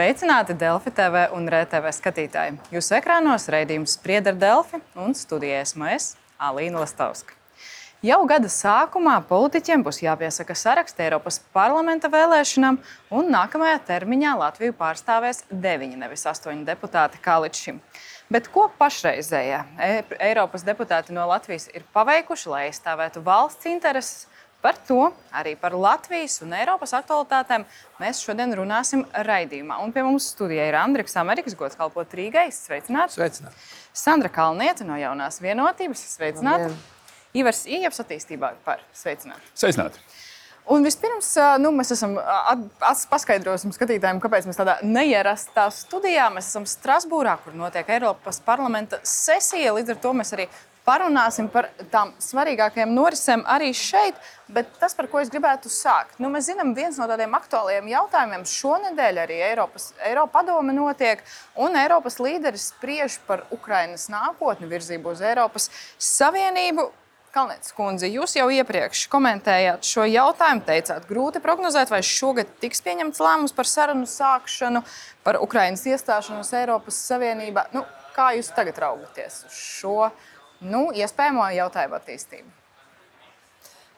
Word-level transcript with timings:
Sveicināti 0.00 0.54
Delfi 0.56 0.88
TV 0.96 1.26
un 1.36 1.44
RTV 1.52 1.90
skatītāji. 1.92 2.54
Jūsu 2.72 2.94
ekrānos 2.96 3.44
raidījums 3.52 3.98
Sprieda 3.98 4.32
ar 4.32 4.38
Delfi 4.40 4.78
un 4.96 5.12
studijā 5.12 5.58
esmu 5.60 5.90
es, 5.92 6.14
Alīna 6.40 6.80
Lastovska. 6.80 7.36
Jau 8.00 8.22
gada 8.24 8.48
sākumā 8.48 9.18
politiķiem 9.28 9.84
būs 9.84 9.98
jāpiesaka 10.00 10.56
saraksts 10.56 11.04
Eiropas 11.04 11.36
parlamenta 11.52 12.08
vēlēšanām, 12.08 12.80
un 13.12 13.28
nākamajā 13.34 13.76
termiņā 13.90 14.32
Latviju 14.40 14.78
pārstāvēs 14.80 15.42
deviņi, 15.52 16.00
nevis 16.00 16.24
astoņi 16.32 16.64
deputāti 16.64 17.20
kā 17.20 17.36
līdz 17.44 17.60
šim. 17.66 17.84
Bet 18.32 18.48
ko 18.48 18.70
pašreizējā 18.80 19.60
Eiropas 20.16 20.64
deputāti 20.64 21.12
no 21.12 21.28
Latvijas 21.28 21.68
ir 21.76 21.84
paveikuši, 21.92 22.48
lai 22.48 22.66
aizstāvētu 22.70 23.20
valsts 23.28 23.68
intereses 23.68 24.29
Par 24.60 24.76
to, 24.84 25.06
arī 25.32 25.54
par 25.56 25.72
Latvijas 25.72 26.42
un 26.44 26.52
Eiropas 26.52 26.92
aktualitātēm 26.98 27.64
mēs 28.00 28.20
šodien 28.20 28.52
runāsim 28.58 29.06
raidījumā. 29.24 29.78
Un 29.80 29.94
pie 29.94 30.04
mums 30.04 30.26
studijā 30.34 30.66
ir 30.68 30.76
Andriks 30.76 31.16
Amerikas 31.16 31.56
gods 31.56 31.78
kalpot 31.80 32.12
Rīgai. 32.12 32.50
Sveicināti! 32.52 33.16
Sveicināti. 33.16 33.56
Sandra 33.96 34.28
Kalniete 34.28 34.84
no 34.84 35.00
jaunās 35.00 35.40
vienotības. 35.40 36.04
Sveicināti! 36.18 36.74
Ivars 37.40 37.64
Ieps 37.70 38.02
attīstībā 38.04 38.52
par 38.66 38.84
sveicināti! 38.92 39.48
Sveicināti! 39.56 40.04
Un 40.70 40.84
vispirms 40.84 41.32
nu, 41.58 41.72
mēs 41.74 41.94
esam 41.96 42.18
paskaidrosim 43.10 43.72
skatītājiem, 43.74 44.20
kāpēc 44.22 44.44
mēs 44.46 44.60
tādā 44.60 44.76
neierastā 44.84 45.64
studijā 45.74 46.28
mēs 46.30 46.52
esam 46.52 46.68
Strasbūrā, 46.68 47.38
kur 47.42 47.56
notiek 47.58 47.88
Eiropas 47.96 48.38
parlamenta 48.44 49.00
sesija. 49.02 49.72
Līdz 49.74 49.96
ar 49.96 50.02
to 50.04 50.12
mēs 50.20 50.36
arī 50.36 50.46
parunāsim 50.90 51.48
par 51.52 51.70
tām 51.92 52.12
svarīgākajām 52.22 52.92
norisēm 52.94 53.46
arī 53.48 53.70
šeit. 53.76 54.18
Bet 54.50 54.72
tas, 54.80 54.96
par 54.98 55.06
ko 55.06 55.20
es 55.22 55.30
gribētu 55.30 55.70
sākt, 55.70 56.16
nu, 56.18 56.26
mēs 56.32 56.48
zinām, 56.50 56.72
viens 56.74 56.96
no 56.98 57.06
tādiem 57.06 57.36
aktuāliem 57.38 57.86
jautājumiem 57.92 58.42
šonadēļ 58.50 59.20
arī 59.22 59.36
Eiropas 59.46 59.92
Eiropa 60.08 60.40
padome 60.40 60.74
notiek, 60.74 61.22
un 61.54 61.78
Eiropas 61.78 62.18
līderis 62.18 62.72
spriež 62.72 63.20
par 63.28 63.44
Ukrainas 63.54 64.08
nākotni 64.10 64.66
virzību 64.70 65.12
uz 65.14 65.22
Eiropas 65.22 65.70
Savienību. 66.02 66.88
Kalnietis 67.30 67.70
kundze, 67.76 68.08
jūs 68.10 68.34
jau 68.34 68.48
iepriekš 68.50 69.04
komentējāt 69.12 69.86
šo 69.86 70.02
jautājumu, 70.10 70.64
teicāt, 70.66 71.06
grūti 71.06 71.38
prognozēt, 71.44 71.92
vai 71.94 72.00
šogad 72.02 72.50
tiks 72.58 72.82
pieņemts 72.82 73.22
lēmums 73.22 73.54
par 73.54 73.70
sarunu 73.70 74.10
sākšanu, 74.10 74.82
par 75.22 75.38
Ukrainas 75.38 75.86
iestāšanos 75.86 76.50
Eiropas 76.58 76.98
Savienībā. 77.06 77.68
Nu, 77.76 77.84
kā 78.16 78.32
jūs 78.34 78.50
tagad 78.58 78.82
raugaties 78.82 79.44
uz 79.46 79.62
šo 79.62 79.94
jautājumu? 80.00 80.29
Nu, 80.60 80.88
iespējamo 80.96 81.46
jautājumu 81.56 81.98
attīstību? 81.98 82.56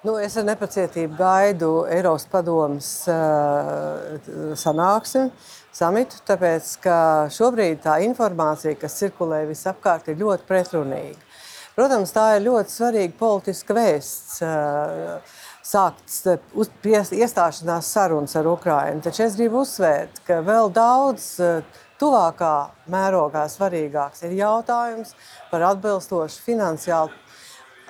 Nu, 0.03 0.17
es 0.19 0.35
ar 0.35 0.47
nepacietību 0.49 1.15
gaidu 1.15 1.71
Eiropas 1.87 2.25
padomus 2.31 2.89
uh, 3.11 4.17
sanāksmi, 4.59 5.29
samitu, 5.71 6.19
tāpēc 6.27 6.73
ka 6.83 6.97
šobrīd 7.31 7.85
tā 7.85 8.01
informācija, 8.09 8.75
kas 8.81 8.99
cirkulē 8.99 9.45
visapkārt, 9.47 10.11
ir 10.11 10.19
ļoti 10.25 10.49
pretrunīga. 10.49 11.31
Protams, 11.77 12.11
tā 12.13 12.27
ir 12.37 12.43
ļoti 12.49 12.75
svarīga 12.75 13.15
politiska 13.21 13.79
vēsts. 13.79 14.43
Uh, 14.43 15.39
sākt 15.63 16.27
uz, 16.59 16.71
iestāšanās 17.15 17.87
sarunas 17.95 18.35
ar 18.37 18.49
Ukrajinu. 18.51 19.03
Taču 19.05 19.23
es 19.29 19.39
gribu 19.39 19.63
uzsvērt, 19.63 20.19
ka 20.27 20.41
vēl 20.43 20.73
daudz 20.75 21.29
uh, 21.39 21.82
tuvākā 22.03 22.55
mērogā 22.91 23.47
svarīgāks 23.51 24.25
ir 24.27 24.39
jautājums 24.41 25.15
par 25.53 25.69
atbilstošu 25.71 26.43
finansiālu 26.43 27.23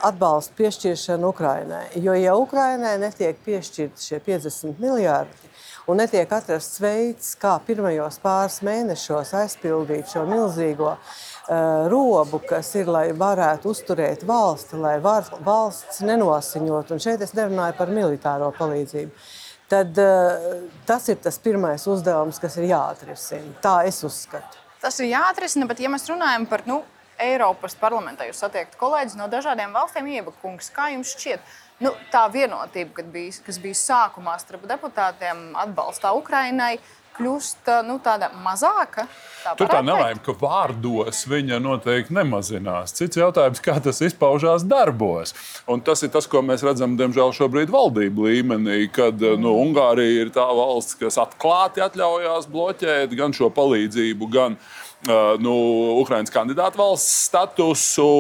atbalstu 0.03 0.57
piešķiršanu 0.59 1.31
Ukrainai. 1.31 1.85
Jo, 2.03 2.15
ja 2.19 2.35
Ukrainai 2.37 2.97
netiek 3.01 3.39
piešķirti 3.45 4.03
šie 4.03 4.19
50 4.27 4.81
miljardi 4.83 5.51
un 5.87 5.99
netiek 5.99 6.31
atrasts 6.35 6.81
veids, 6.83 7.33
kā 7.39 7.55
pirmajos 7.67 8.19
pāris 8.23 8.61
mēnešos 8.67 9.33
aizpildīt 9.39 10.11
šo 10.13 10.25
milzīgo 10.29 10.91
uh, 10.93 11.87
robu, 11.91 12.43
kas 12.49 12.75
ir, 12.79 12.91
lai 12.91 13.07
varētu 13.19 13.71
uzturēt 13.73 14.27
valsti, 14.27 14.79
lai 14.83 14.97
var, 15.03 15.31
valsts 15.47 16.03
nenosiņot, 16.07 16.93
un 16.95 17.03
šeit 17.03 17.23
es 17.25 17.35
nerunāju 17.39 17.79
par 17.79 17.95
militāro 17.95 18.53
palīdzību 18.59 19.42
tad 19.73 19.99
uh, 20.01 20.63
tas 20.89 21.09
ir 21.09 21.21
tas 21.25 21.39
pirmais 21.41 21.87
uzdevums, 21.89 22.41
kas 22.43 22.59
ir 22.61 22.69
jāatrisina. 22.71 23.55
Tā 23.65 23.79
es 23.89 24.03
uzskatu. 24.05 24.61
Tas 24.83 24.99
ir 25.01 25.13
jāatrisina, 25.13 25.69
bet 25.71 25.81
ja 25.81 25.91
mēs 25.93 26.09
runājam 26.11 26.47
par 26.51 26.67
nu, 26.69 26.83
Eiropas 27.23 27.77
parlamentā, 27.79 28.27
jūs 28.27 28.41
satiekat 28.43 28.75
kolēģis 28.81 29.19
no 29.19 29.29
dažādiem 29.31 29.75
valstīm, 29.75 30.09
ievakungs, 30.17 30.73
kā 30.75 30.89
jums 30.91 31.13
šķiet? 31.15 31.45
Nu, 31.85 31.93
tā 32.11 32.25
vienotība, 32.33 33.05
bija, 33.13 33.37
kas 33.47 33.61
bija 33.63 33.79
sākumā 33.79 34.35
starp 34.43 34.65
deputātiem 34.71 35.53
atbalstā 35.63 36.11
Ukrainai, 36.19 36.77
uh, 36.79 37.02
kļūst 37.17 37.71
nu, 37.87 37.99
tāda 38.03 38.31
mazāka. 38.43 39.07
Tā 39.43 39.55
Tur 39.59 39.71
tā 39.71 39.81
nelaime, 39.85 40.21
ka 40.23 40.35
vārdos 40.39 41.25
viņa 41.31 41.59
noteikti 41.63 42.15
nemazinās. 42.17 42.95
Cits 42.97 43.19
jautājums, 43.19 43.63
kā 43.65 43.77
tas 43.83 43.99
izpaužās 44.05 44.67
darbos. 44.69 45.35
Un 45.71 45.83
tas 45.85 46.05
ir 46.05 46.13
tas, 46.15 46.29
ko 46.31 46.45
mēs 46.47 46.65
redzam, 46.67 46.97
diemžēl, 46.99 47.35
šobrīd 47.37 47.73
valdību 47.73 48.29
līmenī, 48.29 48.85
kad 48.95 49.19
nu, 49.19 49.57
Ungārija 49.65 50.27
ir 50.27 50.33
tā 50.35 50.47
valsts, 50.47 50.99
kas 51.01 51.19
atklāti 51.23 51.85
atļaujās 51.85 52.49
bloķēt 52.53 53.17
gan 53.19 53.35
šo 53.37 53.51
palīdzību, 53.55 54.29
gan 54.33 54.59
uh, 54.59 55.35
nu, 55.43 55.57
Ukraiņas 56.05 56.35
kandidātu 56.35 56.81
valsts 56.83 57.27
statusu. 57.29 58.11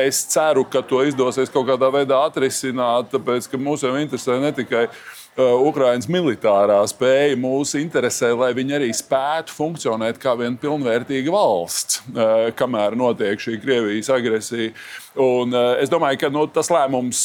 Es 0.00 0.24
ceru, 0.34 0.66
ka 0.68 0.82
to 0.82 1.04
izdosies 1.06 1.54
kaut 1.54 1.70
kādā 1.70 1.92
veidā 1.94 2.24
atrisināt, 2.26 3.12
tāpēc 3.14 3.48
ka 3.52 3.62
mūs 3.62 3.86
jau 3.86 3.94
interesē 4.00 4.40
ne 4.42 4.52
tikai 4.56 4.88
Uh, 4.88 5.17
Ukraiņas 5.38 6.08
militārā 6.10 6.80
spēja 6.90 7.36
mūs 7.38 7.76
interesē, 7.78 8.32
lai 8.34 8.50
viņi 8.56 8.74
arī 8.78 8.88
spētu 8.96 9.54
funkcionēt 9.54 10.18
kā 10.18 10.32
viena 10.38 10.58
pilnvērtīga 10.58 11.30
valsts, 11.30 12.00
uh, 12.10 12.48
kamēr 12.58 12.96
notiek 12.98 13.38
šī 13.38 13.60
Krievijas 13.62 14.10
agresija. 14.10 14.72
Un 15.14 15.54
uh, 15.54 15.76
es 15.78 15.92
domāju, 15.92 16.24
ka 16.24 16.32
nu, 16.34 16.42
tas 16.50 16.72
lēmums 16.74 17.22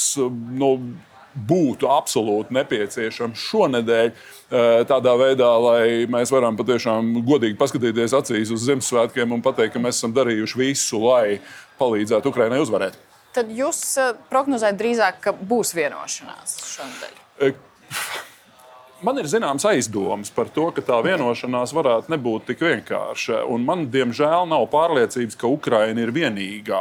nu, 0.59 0.75
būtu 1.33 1.89
absolūti 1.89 2.53
nepieciešams 2.53 3.47
šonadēļ. 3.49 4.11
Tādā 4.85 5.15
veidā, 5.17 5.49
lai 5.57 6.05
mēs 6.05 6.29
varam 6.29 6.53
patiešām 6.59 7.07
godīgi 7.25 7.57
paskatīties 7.57 8.13
acīs 8.13 8.51
uz 8.53 8.67
Ziemassvētkiem 8.67 9.33
un 9.33 9.41
pateikt, 9.41 9.73
ka 9.73 9.81
mēs 9.81 9.97
esam 9.97 10.13
darījuši 10.13 10.59
visu, 10.61 11.01
lai 11.01 11.39
palīdzētu 11.79 12.29
Ukraiņai 12.29 12.61
uzvarēt. 12.61 13.01
Tad 13.33 13.49
jūs 13.49 13.81
prognozējat 14.29 14.77
drīzāk, 14.77 15.21
ka 15.25 15.33
būs 15.33 15.73
vienošanās 15.73 16.57
šonadēļ? 16.75 17.63
Man 19.03 19.19
ir 19.19 19.27
zināms 19.27 19.65
aizdomas 19.67 20.29
par 20.31 20.47
to, 20.55 20.69
ka 20.71 20.81
tā 20.85 21.01
vienošanās 21.03 21.73
varētu 21.75 22.13
nebūt 22.13 22.45
tik 22.51 22.61
vienkārša. 22.63 23.41
Man, 23.59 23.89
diemžēl, 23.91 24.45
nav 24.47 24.69
pārliecības, 24.71 25.35
ka 25.39 25.51
Ukraina 25.51 26.05
ir 26.05 26.13
vienīgā. 26.15 26.79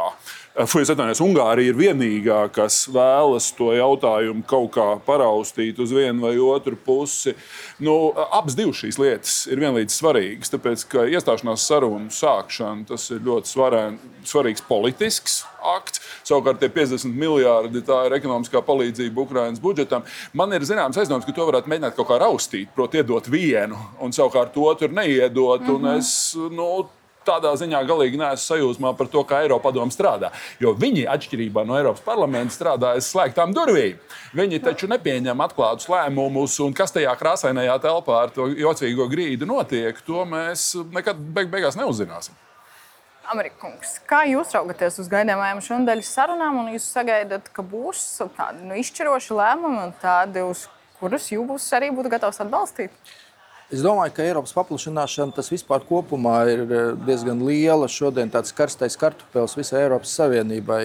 Es 0.53 0.69
atvainojos, 0.69 1.17
Ungārija 1.25 1.71
ir 1.71 1.77
vienīgā, 1.79 2.43
kas 2.53 2.83
vēlas 2.93 3.47
to 3.57 3.71
jautājumu 3.73 4.43
kaut 4.45 4.67
kā 4.75 4.85
paraustīt 5.01 5.79
uz 5.81 5.89
vienu 5.89 6.27
vai 6.27 6.35
otru 6.37 6.77
pusi. 6.77 7.33
Nu, 7.81 8.13
abas 8.29 8.53
šīs 8.53 8.99
lietas 9.01 9.39
ir 9.49 9.63
vienlīdz 9.63 9.97
svarīgas, 9.97 10.53
tāpēc 10.53 10.85
ka 10.91 11.07
iestāšanās 11.09 11.65
sarunu 11.65 12.13
sākšana 12.13 12.85
tas 12.93 13.09
ir 13.09 13.25
ļoti 13.25 13.49
svarēn, 13.49 13.97
svarīgs 14.29 14.61
politisks 14.69 15.41
akts. 15.73 16.05
Savukārt, 16.21 16.61
tie 16.61 16.69
50 16.69 17.17
miljardi 17.17 17.81
ir 17.81 18.19
ekonomiskā 18.21 18.61
palīdzība 18.61 19.25
Ukraiņas 19.25 19.63
budžetam. 19.63 20.05
Man 20.37 20.53
ir 20.53 20.69
zināms 20.69 21.01
aizdoms, 21.01 21.25
ka 21.25 21.33
to 21.33 21.49
varētu 21.49 21.73
mēģināt 21.73 21.97
kaut 21.97 22.13
kā 22.13 22.21
raustīt, 22.21 22.69
proti, 22.77 23.01
iedot 23.01 23.25
vienu 23.25 23.79
un 23.97 24.13
savukārt 24.13 24.53
otru 24.53 24.93
neiedot. 24.93 25.65
Mm 25.65 25.81
-hmm. 25.81 25.97
es, 25.97 26.35
nu, 26.37 26.85
tādā 27.27 27.53
ziņā 27.59 27.81
galīgi 27.87 28.19
neesmu 28.21 28.43
sajūsmā 28.43 28.93
par 28.99 29.09
to, 29.11 29.23
kā 29.27 29.41
Eiropa 29.43 29.69
padome 29.69 29.93
strādā. 29.93 30.31
Jo 30.61 30.75
viņi, 30.77 31.05
atšķirībā 31.09 31.65
no 31.67 31.77
Eiropas 31.79 32.03
parlamenta, 32.05 32.55
strādā 32.55 32.93
aiz 32.97 33.09
slēgtām 33.09 33.55
durvīm. 33.55 33.99
Viņi 34.37 34.61
taču 34.63 34.89
nepieņem 34.91 35.43
atklātus 35.45 35.89
lēmumus, 35.91 36.59
un 36.65 36.75
kas 36.77 36.95
tajā 36.95 37.13
krāsainajā 37.19 37.79
telpā 37.83 38.23
ar 38.25 38.33
to 38.35 38.49
jocīgo 38.51 39.09
grīdu 39.11 39.49
notiek, 39.49 39.99
to 40.05 40.25
mēs 40.27 40.73
nekad 40.93 41.19
beig 41.35 41.51
beigās 41.53 41.79
neuzzināsim. 41.79 42.35
Amerikungs, 43.31 43.95
kā 44.03 44.25
jūs 44.27 44.51
raugaties 44.51 44.99
uz 44.99 45.07
gaidāmajām 45.11 45.61
šodienas 45.63 46.09
sarunām, 46.11 46.57
un 46.59 46.73
jūs 46.73 46.89
sagaidat, 46.91 47.47
ka 47.55 47.63
būs 47.63 48.01
tādi 48.35 48.67
nu, 48.67 48.75
izšķiroši 48.81 49.37
lēmumi, 49.37 49.79
un 49.87 49.93
tādi, 50.01 50.43
uz 50.43 50.65
kurus 50.99 51.29
jūs 51.31 51.69
arī 51.77 51.93
būtu 51.95 52.11
gatavs 52.11 52.41
atbalstīt? 52.43 52.91
Es 53.73 53.81
domāju, 53.81 54.11
ka 54.13 54.21
Eiropas 54.21 54.51
paplašināšana 54.53 55.33
tas 55.33 55.47
vispār 55.49 55.81
kopumā 55.87 56.35
ir 56.51 56.59
eh, 56.61 56.89
diezgan 57.07 57.39
liela. 57.41 57.87
Šodien 57.89 58.29
tāds 58.29 58.53
karstais 58.53 58.93
kartupēlis 59.01 59.57
visai 59.57 59.79
Eiropas 59.87 60.13
Savienībai. 60.19 60.83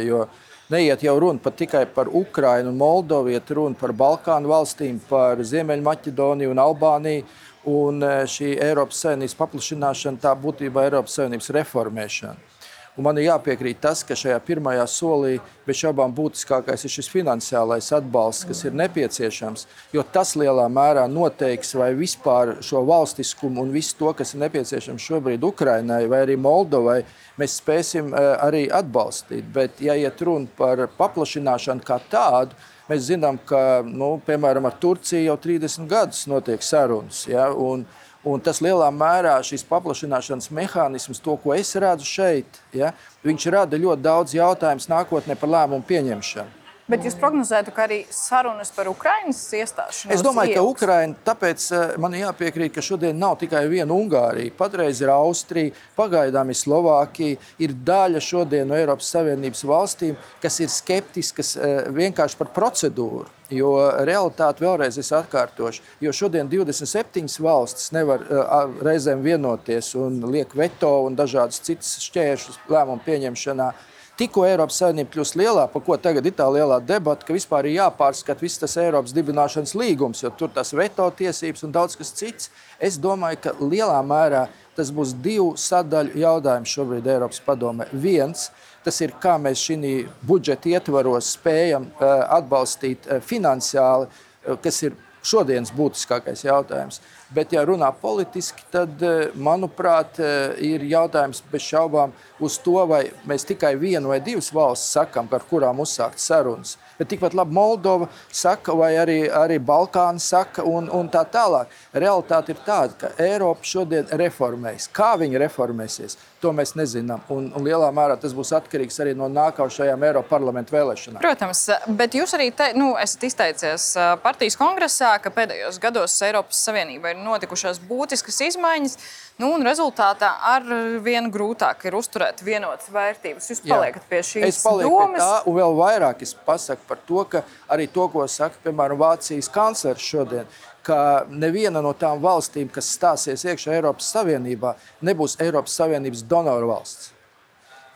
Neiet 0.73 1.05
jau 1.05 1.15
runa 1.21 1.41
pat 1.45 1.59
tikai 1.61 1.83
par 1.93 2.09
Ukrajinu 2.09 2.73
un 2.73 2.81
Moldovu, 2.81 3.35
iet 3.35 3.53
runa 3.53 3.77
par 3.77 3.93
Balkānu 3.97 4.49
valstīm, 4.49 5.03
par 5.09 5.41
Ziemeļmaķedoniju 5.51 6.55
un 6.55 6.65
Albāniju. 6.65 7.29
Un 7.69 8.01
e, 8.01 8.11
šī 8.31 8.55
Eiropas 8.65 9.03
Savienības 9.05 9.37
paplašināšana, 9.37 10.21
tā 10.23 10.33
būtībā 10.41 10.87
ir 10.87 10.95
Eiropas 10.95 11.19
Savienības 11.19 11.51
reformēšana. 11.59 12.58
Un 12.99 13.07
man 13.07 13.19
ir 13.21 13.29
jāpiekrīt 13.29 13.79
tas, 13.79 14.01
ka 14.03 14.17
šajā 14.19 14.41
pirmajā 14.43 14.83
solī 14.91 15.37
bez 15.63 15.79
šaubām 15.79 16.11
būtiskākais 16.17 16.83
ir 16.83 16.91
šis 16.91 17.11
finansiālais 17.13 17.93
atbalsts, 17.95 18.47
kas 18.49 18.65
ir 18.67 18.75
nepieciešams. 18.75 19.69
Jo 19.95 20.03
tas 20.03 20.33
lielā 20.41 20.65
mērā 20.67 21.05
noteiks, 21.07 21.77
vai 21.79 21.93
vispār 21.95 22.57
šo 22.65 22.83
valstiskumu 22.89 23.63
un 23.63 23.71
visu 23.71 23.95
to, 24.01 24.11
kas 24.19 24.35
ir 24.35 24.43
nepieciešams 24.43 25.07
šobrīd 25.13 25.47
Ukrainai 25.47 26.01
vai 26.11 26.25
arī 26.25 26.35
Moldovai, 26.43 27.05
mēs 27.39 27.61
spēsim 27.61 28.11
eh, 28.11 28.33
arī 28.43 28.65
atbalstīt. 28.67 29.47
Bet, 29.55 29.79
ja 29.85 29.95
iet 29.95 30.19
runa 30.27 30.51
par 30.59 30.89
paplašināšanu 30.99 31.87
kā 31.87 32.01
tādu, 32.11 32.59
mēs 32.91 33.07
zinām, 33.13 33.39
ka 33.47 33.85
nu, 33.87 34.17
piemēram 34.27 34.67
ar 34.67 34.75
Turciju 34.83 35.23
jau 35.29 35.39
30 35.47 35.87
gadus 35.87 36.27
notiek 36.27 36.67
sarunas. 36.67 37.29
Ja, 37.31 37.53
un, 37.55 37.87
Un 38.27 38.41
tas 38.43 38.59
lielā 38.59 38.89
mērā 38.91 39.37
šīs 39.47 39.63
paplašināšanas 39.69 40.51
mehānisms, 40.51 41.21
to, 41.23 41.37
ko 41.39 41.55
es 41.55 41.71
redzu 41.79 42.07
šeit, 42.09 42.59
ja, 42.75 42.91
viņš 43.23 43.47
rada 43.55 43.79
ļoti 43.79 44.03
daudz 44.03 44.35
jautājumu 44.35 44.91
nākotnē 44.91 45.37
par 45.39 45.53
lēmumu 45.55 45.87
pieņemšanu. 45.87 46.68
Bet 46.89 47.05
jūs 47.05 47.19
prognozētu, 47.21 47.73
ka 47.77 47.83
arī 47.85 47.99
sarunas 48.09 48.71
par 48.73 48.89
Ukraiņas 48.89 49.41
iestāšanos? 49.59 50.13
Es 50.15 50.23
domāju, 50.25 50.55
ieaugs? 50.55 50.81
ka 50.81 50.87
Ukraiņa, 50.87 51.17
tāpēc 51.27 51.65
eh, 51.77 51.91
man 52.01 52.15
jāpiekrīt, 52.17 52.73
ka 52.73 52.85
šodien 52.85 53.19
nav 53.21 53.35
tikai 53.43 53.67
viena 53.69 53.93
Ungārija. 53.93 54.55
Patreiz 54.57 55.03
ir 55.05 55.13
Austrija, 55.13 55.75
pagaidām 55.99 56.49
ir 56.49 56.57
Slovākija, 56.57 57.41
ir 57.61 57.75
daļa 57.91 58.23
šodien 58.25 58.73
no 58.73 58.79
Eiropas 58.79 59.11
Savienības 59.13 59.67
valstīm, 59.69 60.17
kas 60.41 60.57
ir 60.65 60.73
skeptiskas 60.73 61.59
eh, 61.61 61.91
vienkārši 61.93 62.41
par 62.41 62.55
procedūru. 62.57 63.29
Jo 63.53 63.75
realitāte 64.05 64.65
vēlreiz 64.65 64.97
es 65.01 65.13
atkārtošu, 65.17 65.85
jo 66.05 66.13
šodien 66.13 66.49
27 66.53 67.39
valstis 67.41 67.95
nevar 67.97 68.21
uh, 68.29 68.75
reizēm 68.85 69.23
vienoties 69.25 69.95
un 69.97 70.19
liek 70.29 70.53
veto 70.53 70.91
un 71.07 71.17
dažādas 71.17 71.63
citas 71.65 71.95
šķēršļus 72.05 72.59
lēmumu 72.69 73.01
pieņemšanā. 73.07 73.71
Tikko 74.19 74.43
Eiropas 74.49 74.81
Savienība 74.81 75.13
kļūst 75.15 75.37
lielāka, 75.39 75.71
par 75.77 75.83
ko 75.87 75.97
tagad 76.03 76.27
ir 76.27 76.33
tā 76.35 76.47
lielā 76.51 76.81
debata, 76.83 77.23
ka 77.23 77.35
vispār 77.37 77.69
ir 77.69 77.77
jāpārskata 77.77 78.43
viss 78.43 78.59
tas 78.59 78.73
Eiropas 78.83 79.13
dibināšanas 79.15 79.77
līgums, 79.79 80.25
jo 80.25 80.33
tur 80.35 80.51
tas 80.51 80.73
veto 80.75 81.07
tiesības 81.21 81.63
un 81.63 81.75
daudz 81.77 81.95
kas 82.01 82.11
cits. 82.19 82.51
Es 82.83 82.99
domāju, 82.99 83.39
ka 83.45 83.53
lielā 83.61 84.01
mērā 84.03 84.49
tas 84.75 84.91
būs 84.95 85.13
divu 85.23 85.53
sadaļu 85.55 86.19
jautājums 86.19 86.75
šobrīd 86.75 87.07
Eiropas 87.15 87.39
padomē. 87.47 87.87
Viens, 87.93 88.49
tas 88.83 88.99
ir, 89.07 89.15
kā 89.23 89.37
mēs 89.39 89.63
šī 89.69 89.95
budžeta 90.27 90.75
ietvaros 90.75 91.31
spējam 91.37 91.87
uh, 91.87 92.27
atbalstīt 92.41 93.07
uh, 93.07 93.23
finansiāli, 93.23 94.11
uh, 94.11 94.59
kas 94.59 94.83
ir 94.83 94.99
šodienas 95.23 95.71
būtiskākais 95.79 96.43
jautājums. 96.47 96.99
Bet, 97.35 97.53
ja 97.53 97.65
runā 97.69 97.91
politiski, 97.93 98.65
tad, 98.73 99.03
manuprāt, 99.37 100.17
ir 100.65 100.85
jautājums 100.89 101.43
bez 101.53 101.67
šaubām 101.67 102.15
uz 102.41 102.57
to, 102.65 102.79
vai 102.89 103.03
mēs 103.29 103.45
tikai 103.49 103.75
vienu 103.77 104.15
vai 104.15 104.21
divas 104.25 104.49
valsts 104.55 104.95
sakām, 104.97 105.29
par 105.29 105.45
kurām 105.51 105.85
uzsākt 105.85 106.23
sarunas 106.25 106.79
bet 106.99 107.09
tikpat 107.09 107.35
labi 107.35 107.55
Moldova 107.55 108.09
saka, 108.33 108.75
vai 108.75 108.93
arī, 108.99 109.19
arī 109.31 109.59
Balkāni 109.63 110.21
saka, 110.21 110.65
un, 110.67 110.89
un 110.91 111.09
tā 111.13 111.23
tālāk. 111.31 111.71
Realtāte 111.95 112.55
ir 112.55 112.63
tāda, 112.67 112.97
ka 112.99 113.11
Eiropa 113.23 113.67
šodien 113.67 114.11
reformējas. 114.19 114.89
Kā 114.95 115.13
viņi 115.21 115.39
reformēsies, 115.45 116.19
to 116.43 116.53
mēs 116.55 116.75
nezinām. 116.79 117.23
Un, 117.35 117.51
un 117.55 117.67
lielā 117.67 117.91
mērā 117.95 118.19
tas 118.21 118.35
būs 118.35 118.51
atkarīgs 118.59 118.99
arī 119.03 119.15
no 119.19 119.29
nākamajām 119.31 120.07
Eiropas 120.11 120.31
parlamenta 120.31 120.75
vēlēšanām. 120.75 121.23
Protams, 121.23 121.65
bet 121.99 122.19
jūs 122.19 122.35
arī 122.39 122.51
te, 122.57 122.73
nu, 122.79 122.91
esat 122.99 123.29
izteicies 123.31 123.93
partijas 124.25 124.59
kongresā, 124.59 125.15
ka 125.23 125.33
pēdējos 125.35 125.79
gados 125.83 126.19
Eiropas 126.27 126.65
Savienībā 126.67 127.15
ir 127.15 127.18
notikušās 127.25 127.81
būtiskas 127.89 128.41
izmaiņas. 128.49 128.97
Nu, 129.39 129.53
un 129.55 129.67
rezultātā 129.67 130.31
ar 130.51 130.65
vien 131.05 131.29
grūtāk 131.33 131.85
ir 131.89 131.99
uzturēt 131.99 132.43
vienotas 132.47 132.91
vērtības. 132.95 133.51
Jūs 133.53 133.63
paliekat 133.67 134.03
Jā. 134.03 134.09
pie 134.11 134.23
šīs 134.31 134.63
domas. 134.65 135.19
Pie 135.19 135.23
tā, 135.23 135.43
un 135.47 135.59
vēl 135.59 135.77
vairāk 135.79 136.25
es 136.27 136.35
pasaku 136.47 136.89
par 136.89 137.03
to, 137.09 137.23
ka 137.31 137.45
arī 137.71 137.87
to, 137.93 138.09
ko 138.13 138.27
saka 138.31 138.59
piemēram 138.65 138.99
Vācijas 138.99 139.51
kanclers 139.53 140.03
šodien, 140.03 140.49
ka 140.87 141.27
neviena 141.29 141.83
no 141.85 141.93
tām 141.93 142.23
valstīm, 142.25 142.71
kas 142.73 142.89
stāsies 142.97 143.45
iekšā 143.45 143.77
Eiropas 143.77 144.09
Savienībā, 144.15 144.75
nebūs 145.05 145.37
Eiropas 145.45 145.77
Savienības 145.79 146.25
donoru 146.29 146.73
valsts. 146.73 147.13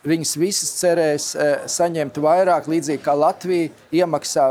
Viņas 0.02 0.32
visas 0.34 0.70
cerēs 0.80 1.28
e, 1.38 1.44
saņemt 1.70 2.16
vairāk, 2.24 2.66
līdzīgi 2.66 3.04
kā 3.04 3.12
Latvija 3.14 3.68
iemaksā 3.94 4.46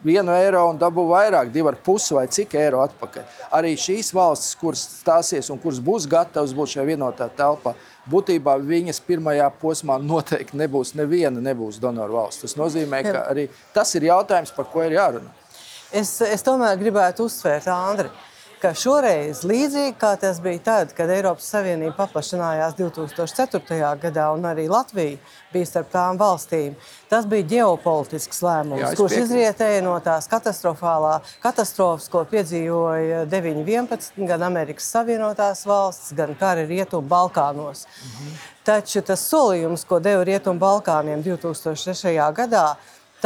vienu 0.00 0.32
eiro 0.32 0.62
un 0.70 0.78
dabū 0.80 1.04
vairāk, 1.10 1.50
divu 1.52 1.68
ar 1.68 1.76
pusi 1.84 2.16
vai 2.16 2.24
cik 2.32 2.54
eiro 2.56 2.80
atpakaļ. 2.80 3.26
Arī 3.58 3.74
šīs 3.76 4.14
valstis, 4.16 4.54
kuras 4.56 4.86
stāsies 5.02 5.50
un 5.52 5.60
kuras 5.60 5.82
būs 5.84 6.06
gatavas 6.08 6.54
būt 6.56 6.72
šajā 6.72 6.86
vienotā 6.88 7.28
telpā, 7.36 7.74
būtībā 8.08 8.56
viņas 8.62 9.02
pirmajā 9.04 9.50
posmā 9.60 9.98
noteikti 10.00 10.56
nebūs 10.62 10.94
neviena 10.96 11.44
nebūs 11.44 11.76
donoru 11.82 12.16
valsts. 12.16 12.46
Tas 12.46 12.56
nozīmē, 12.56 13.02
ka 13.04 13.26
arī 13.34 13.50
tas 13.76 13.92
ir 14.00 14.08
jautājums, 14.08 14.54
par 14.56 14.70
ko 14.72 14.86
ir 14.86 14.96
jārunā. 14.96 15.28
Es, 15.92 16.16
es 16.24 16.42
tomēr 16.46 16.80
gribētu 16.80 17.28
uzsvērt, 17.28 17.68
Andri, 17.68 18.08
ka 18.66 18.72
šoreiz, 18.74 19.44
līdzīgi 19.46 19.94
kā 20.00 20.16
tas 20.18 20.40
bija 20.42 20.58
tad, 20.64 20.92
kad 20.96 21.10
Eiropas 21.12 21.46
Savienība 21.52 21.92
paplašinājās 22.00 22.74
2004. 22.74 23.92
gadā, 24.02 24.24
un 24.34 24.42
arī 24.48 24.64
Latvija 24.66 25.20
bija 25.52 25.68
starp 25.68 25.92
tām 25.92 26.18
valstīm, 26.18 26.74
tas 27.10 27.28
bija 27.30 27.46
ģeopolitisks 27.52 28.42
lēmums, 28.42 28.82
Jā, 28.82 28.90
kurš 28.98 29.20
izrietēja 29.20 29.84
no 29.86 29.94
tās 30.02 30.26
katastrofālā 30.32 31.20
katastrofas, 31.44 32.08
ko 32.10 32.24
piedzīvoja 32.32 33.22
9.11. 33.30 34.26
gan 34.26 34.42
Amerikas 34.48 34.90
Savienotās 34.96 35.62
valsts, 35.68 36.10
gan 36.18 36.34
kara 36.40 36.66
Rietumu 36.66 37.06
Balkānos. 37.06 37.86
Mhm. 37.86 38.36
Taču 38.66 39.04
tas 39.06 39.22
solījums, 39.30 39.86
ko 39.86 40.00
deva 40.02 40.26
Rietumu 40.26 40.58
Balkāniem 40.58 41.22
2006. 41.22 42.18
gadā, 42.34 42.72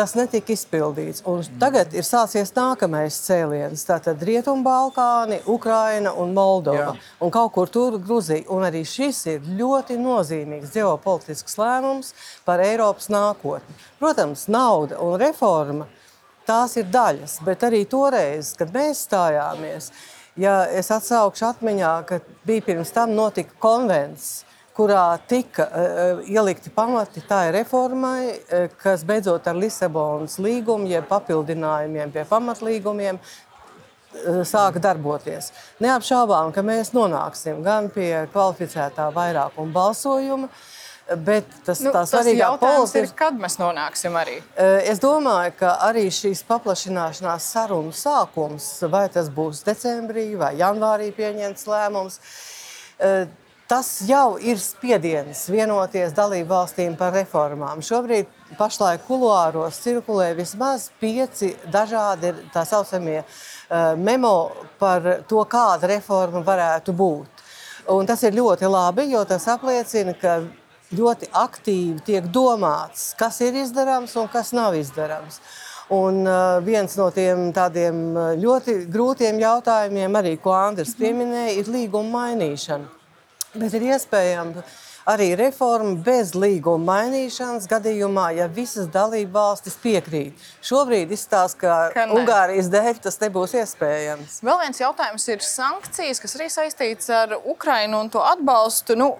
tas 0.00 0.14
netika 0.16 0.54
izpildīts. 0.54 1.20
Un 1.28 1.42
tagad 1.60 1.92
ir 1.96 2.06
sācies 2.06 2.54
nākamais 2.56 3.18
cēliens. 3.26 3.84
Tātad 3.84 4.22
Rietumbalkāni, 4.24 5.42
Ukraina 5.50 6.14
un 6.16 6.32
Moldova. 6.36 6.94
Jā. 6.94 6.94
Un 7.20 7.32
kaut 7.34 7.52
kur 7.56 7.68
tur 7.68 7.98
Gruzija. 8.00 8.46
Un 8.54 8.64
arī 8.68 8.80
šis 8.88 9.20
ir 9.34 9.48
ļoti 9.58 9.98
nozīmīgs 10.00 10.72
ģeopolitisks 10.76 11.58
lēmums 11.60 12.14
par 12.48 12.64
Eiropas 12.64 13.10
nākotni. 13.12 13.76
Protams, 14.00 14.46
nauda 14.48 15.00
un 15.04 15.18
reforma 15.20 15.88
tās 16.48 16.78
ir 16.80 16.88
daļas, 16.90 17.38
bet 17.46 17.66
arī 17.68 17.84
toreiz, 17.88 18.54
kad 18.58 18.72
mēs 18.74 19.04
stājāmies, 19.06 19.90
ja 20.40 20.62
es 20.72 20.88
atsaukšu 20.90 21.50
atmiņā, 21.52 21.92
ka 22.08 22.22
bija 22.48 22.64
pirms 22.70 22.94
tam 22.96 23.12
notika 23.14 23.52
konvencija 23.60 24.49
kurā 24.80 25.04
tika 25.28 25.68
uh, 25.68 26.24
ielikti 26.24 26.72
pamati 26.72 27.20
tā 27.28 27.42
reformai, 27.52 28.32
uh, 28.32 28.66
kas 28.80 29.04
beidzot 29.04 29.46
ar 29.50 29.60
Lisabonas 29.60 30.38
līgumu, 30.40 30.88
jeb 30.88 31.06
papildinājumiem 31.10 32.12
pie 32.14 32.24
pamatlīgumiem, 32.30 33.20
uh, 33.20 34.42
sāka 34.48 34.80
darboties. 34.82 35.52
Neapšaubām, 35.84 36.54
ka 36.56 36.64
mēs 36.64 36.94
nonāksim 36.96 37.60
gan 37.66 37.92
pie 37.92 38.26
kvalificētā 38.32 39.10
vairākuma 39.16 39.76
balsojuma, 39.76 40.52
Bet 41.10 41.46
tas, 41.66 41.80
nu, 41.82 41.90
tas 41.90 42.12
jautājums 42.14 42.92
ir, 42.94 43.08
kad 43.18 43.34
mēs 43.34 43.56
nonāksim 43.58 44.14
arī. 44.14 44.36
Es 44.86 45.00
domāju, 45.02 45.56
ka 45.58 45.72
arī 45.88 46.04
šīs 46.14 46.44
paplašināšanās 46.46 47.48
sarunu 47.50 47.90
sākums, 47.90 48.68
vai 48.92 49.08
tas 49.10 49.26
būs 49.34 49.64
decembrī 49.66 50.28
vai 50.38 50.52
janvārī 50.60 51.10
pieņemts 51.16 51.66
lēmums, 51.66 52.20
Tas 53.70 54.00
jau 54.02 54.34
ir 54.42 54.58
spiediens 54.58 55.44
vienoties 55.46 56.10
dalību 56.16 56.48
valstīm 56.50 56.96
par 56.98 57.12
reformām. 57.14 57.78
Šobrīd 57.86 58.26
pašlaik 58.58 59.04
kuluāros 59.06 59.78
cirkulē 59.84 60.32
vismaz 60.34 60.88
pieci 60.98 61.52
dažādi 61.70 62.32
tā 62.50 62.64
saucamie 62.66 63.20
uh, 63.20 63.94
memo 63.94 64.50
par 64.82 65.06
to, 65.30 65.44
kāda 65.46 65.92
reforma 65.92 66.42
varētu 66.42 66.96
būt. 66.98 67.46
Un 67.94 68.10
tas 68.10 68.26
ir 68.26 68.34
ļoti 68.40 68.66
labi, 68.66 69.06
jo 69.14 69.22
tas 69.22 69.46
apliecina, 69.54 70.18
ka 70.18 70.40
ļoti 70.90 71.30
aktīvi 71.30 72.02
tiek 72.10 72.26
domāts, 72.26 73.12
kas 73.14 73.38
ir 73.46 73.62
izdarāms 73.62 74.18
un 74.18 74.26
kas 74.34 74.50
nav 74.50 74.74
izdarāms. 74.82 75.38
Un 75.94 76.24
uh, 76.26 76.58
viens 76.66 76.98
no 76.98 77.12
tiem 77.14 77.52
tādiem 77.54 78.02
ļoti 78.42 78.80
grūtiem 78.90 79.38
jautājumiem, 79.46 80.24
arī 80.24 80.40
ko 80.42 80.58
Andris 80.58 80.98
pieminēja, 80.98 81.60
ir 81.62 81.70
līguma 81.70 82.18
mainīšana. 82.18 82.96
Bet 83.54 83.74
ir 83.74 83.88
iespējama 83.90 84.62
arī 85.10 85.32
reforma 85.38 85.96
bez 86.04 86.34
līguma 86.38 86.92
mainīšanas 86.92 87.66
gadījumā, 87.70 88.28
ja 88.38 88.46
visas 88.52 88.86
dalību 88.92 89.32
valstis 89.34 89.78
piekrīt. 89.80 90.38
Šobrīd 90.66 91.10
izstāsta, 91.14 91.58
ka, 91.60 91.78
ka 91.94 92.06
ne. 92.06 92.20
Ungārijas 92.20 92.70
dēļ 92.72 93.02
tas 93.06 93.18
nebūs 93.22 93.56
iespējams. 93.62 94.38
Vēl 94.46 94.62
viens 94.62 94.82
jautājums 94.82 95.26
ir 95.32 95.42
sankcijas, 95.44 96.22
kas 96.22 96.36
arī 96.38 96.48
saistīts 96.52 97.10
ar 97.14 97.36
Ukrainu 97.40 98.04
un 98.04 98.12
to 98.12 98.22
atbalstu 98.22 98.98
nu, 98.98 99.12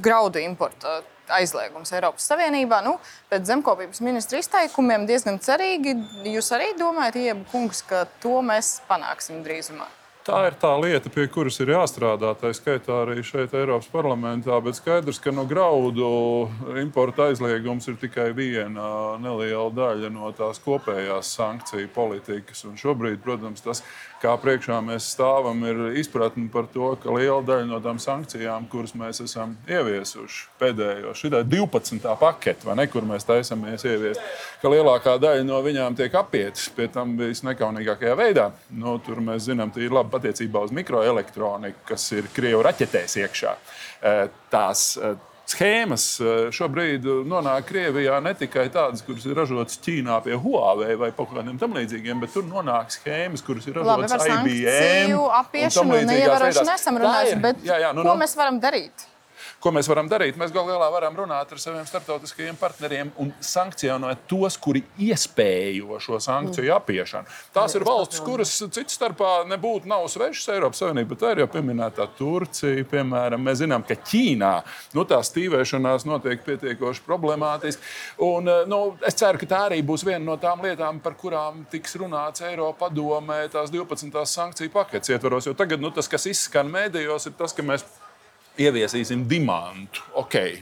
graudu 0.00 0.42
importu. 0.42 1.00
Aizliegums 1.28 1.92
Eiropas 1.92 2.24
Savienībā. 2.30 2.78
Nu, 2.86 2.94
pēc 3.28 3.50
zemkopības 3.50 4.00
ministra 4.00 4.40
izteikumiem 4.40 5.04
diezgan 5.04 5.36
cerīgi. 5.44 5.92
Jūs 6.24 6.48
arī 6.56 6.70
domājat, 6.80 7.20
Ieba 7.20 7.44
kungs, 7.52 7.84
ka 7.84 8.06
to 8.22 8.40
mēs 8.40 8.78
panāksim 8.88 9.42
drīzumā? 9.44 9.90
Tā 10.28 10.42
ir 10.44 10.56
tā 10.60 10.74
lieta, 10.76 11.08
pie 11.08 11.22
kuras 11.32 11.56
ir 11.64 11.70
jāstrādā. 11.72 12.34
Tā 12.36 12.50
skaitā 12.52 12.98
arī 13.00 13.22
šeit, 13.24 13.54
Eiropas 13.56 13.86
parlamentā. 13.88 14.58
Bet 14.60 14.76
skaidrs, 14.76 15.16
ka 15.24 15.32
no 15.32 15.46
graudu 15.48 16.10
importa 16.76 17.30
aizliegums 17.30 17.88
ir 17.88 17.96
tikai 17.96 18.26
viena 18.36 19.16
neliela 19.24 19.70
daļa 19.72 20.10
no 20.12 20.28
tās 20.36 20.60
kopējās 20.60 21.32
sankciju 21.38 21.88
politikas. 21.94 22.60
Un 22.68 22.76
šobrīd, 22.76 23.22
protams, 23.24 23.64
tas, 23.64 23.80
kā 24.20 24.34
priekšā 24.40 24.82
mēs 24.84 25.06
stāvam, 25.14 25.62
ir 25.64 25.96
izpratne 26.00 26.48
par 26.52 26.68
to, 26.74 26.90
ka 27.00 27.12
liela 27.14 27.40
daļa 27.46 27.68
no 27.70 27.78
tām 27.82 28.00
sankcijām, 28.02 28.66
kuras 28.68 28.92
mēs 28.98 29.22
esam 29.24 29.54
ieviesuši 29.70 30.48
pēdējo, 30.60 31.14
šī 31.16 31.32
12. 31.38 32.04
pakete, 32.20 32.68
ne, 32.76 32.86
kur 32.90 33.06
mēs 33.06 33.26
taisamies 33.28 33.86
ieviest, 33.86 34.22
ka 34.62 34.72
lielākā 34.72 35.16
daļa 35.22 35.46
no 35.46 35.60
viņām 35.64 35.96
tiek 35.98 36.14
apietas 36.18 36.68
pie 36.74 36.88
tam 36.92 37.16
visnekaunīgākajā 37.18 38.16
veidā. 38.18 38.50
Nu, 38.74 38.98
tur 39.02 39.22
mēs 39.24 39.46
zinām, 39.48 39.72
ka 39.74 39.82
ir 39.82 39.94
labi 39.94 40.17
attiecībā 40.18 40.62
uz 40.66 40.74
mikroelektroniku, 40.76 41.86
kas 41.88 42.10
ir 42.16 42.28
Krievijas 42.34 42.66
raķetēs 42.68 43.18
iekšā. 43.24 43.56
Eh, 43.98 44.20
tās 44.52 44.92
eh, 45.00 45.16
schēmas 45.48 46.06
eh, 46.20 46.40
šobrīd 46.54 47.06
nonāk 47.28 47.68
Krievijā 47.70 48.18
ne 48.24 48.34
tikai 48.38 48.68
tādas, 48.74 49.02
kuras 49.06 49.26
ir 49.28 49.38
ražotas 49.38 49.80
Ķīnā 49.84 50.20
pie 50.26 50.38
Huawei 50.38 50.96
vai 51.00 51.10
kaut 51.16 51.32
kādiem 51.34 51.58
tam 51.60 51.76
līdzīgiem, 51.78 52.22
bet 52.22 52.34
tur 52.36 52.46
nonāk 52.48 52.92
schēmas, 52.94 53.44
kuras 53.46 53.68
ir 53.70 53.78
ražotas 53.80 54.26
IBM. 54.28 55.14
Apiešanu 55.42 56.02
un 56.02 56.10
neievērošanu 56.12 56.74
esam 56.74 57.00
runājuši, 57.02 57.38
bet 57.44 57.64
jā, 57.66 57.80
jā, 57.86 57.94
nu, 57.96 58.04
ko 58.06 58.12
nu. 58.12 58.20
mēs 58.24 58.36
varam 58.38 58.60
darīt? 58.62 59.08
Ko 59.58 59.72
mēs 59.74 59.88
varam 59.90 60.06
darīt? 60.06 60.36
Mēs 60.38 60.52
galu 60.54 60.70
galā 60.70 60.86
varam 60.94 61.16
runāt 61.18 61.50
ar 61.50 61.58
saviem 61.58 61.86
starptautiskajiem 61.88 62.54
partneriem 62.60 63.08
un 63.18 63.32
sankcionēt 63.42 64.20
tos, 64.30 64.54
kuri 64.62 64.84
iespējo 65.02 65.98
šo 66.02 66.20
sankciju 66.22 66.76
apiešanu. 66.76 67.26
Tās 67.56 67.74
ir 67.74 67.82
valstis, 67.88 68.22
kuras 68.22 68.52
citas 68.54 68.94
starpā 68.94 69.32
nebūtu 69.50 69.90
nav 69.90 70.06
svešas 70.12 70.54
Eiropas 70.54 70.78
Savienībai. 70.84 71.18
Tā 71.18 71.34
ir 71.34 71.42
jau 71.42 71.48
pieminētā 71.56 72.06
Turcija, 72.20 72.86
piemēram. 72.86 73.42
Mēs 73.42 73.58
zinām, 73.64 73.82
ka 73.82 73.98
Ķīnā 73.98 74.52
nu, 74.94 75.06
tā 75.10 75.18
stīvēšanās 75.26 76.06
notiek 76.06 76.46
pietiekoši 76.46 77.02
problemātiski. 77.08 77.82
Un, 78.30 78.46
eh, 78.46 78.62
nu, 78.70 78.82
es 79.02 79.18
ceru, 79.18 79.42
ka 79.42 79.52
tā 79.56 79.64
arī 79.72 79.82
būs 79.82 80.06
viena 80.06 80.22
no 80.22 80.38
tām 80.38 80.62
lietām, 80.62 81.02
par 81.02 81.18
kurām 81.18 81.64
tiks 81.66 81.98
runāts 81.98 82.46
Eiropas 82.46 82.78
padomē, 82.78 83.42
tās 83.50 83.74
12. 83.74 84.22
sankciju 84.22 84.70
paketes 84.70 85.10
ietvaros. 85.10 85.50
Jo 85.50 85.58
tagad 85.58 85.82
nu, 85.82 85.90
tas, 85.90 86.06
kas 86.06 86.30
izskan 86.30 86.70
mēdījos, 86.70 87.26
ir 87.26 87.34
tas, 87.34 87.56
ka 87.56 87.66
mēs 87.66 87.82
ieviesīsim 88.58 89.28
dimantu. 89.28 90.04
Okay 90.24 90.58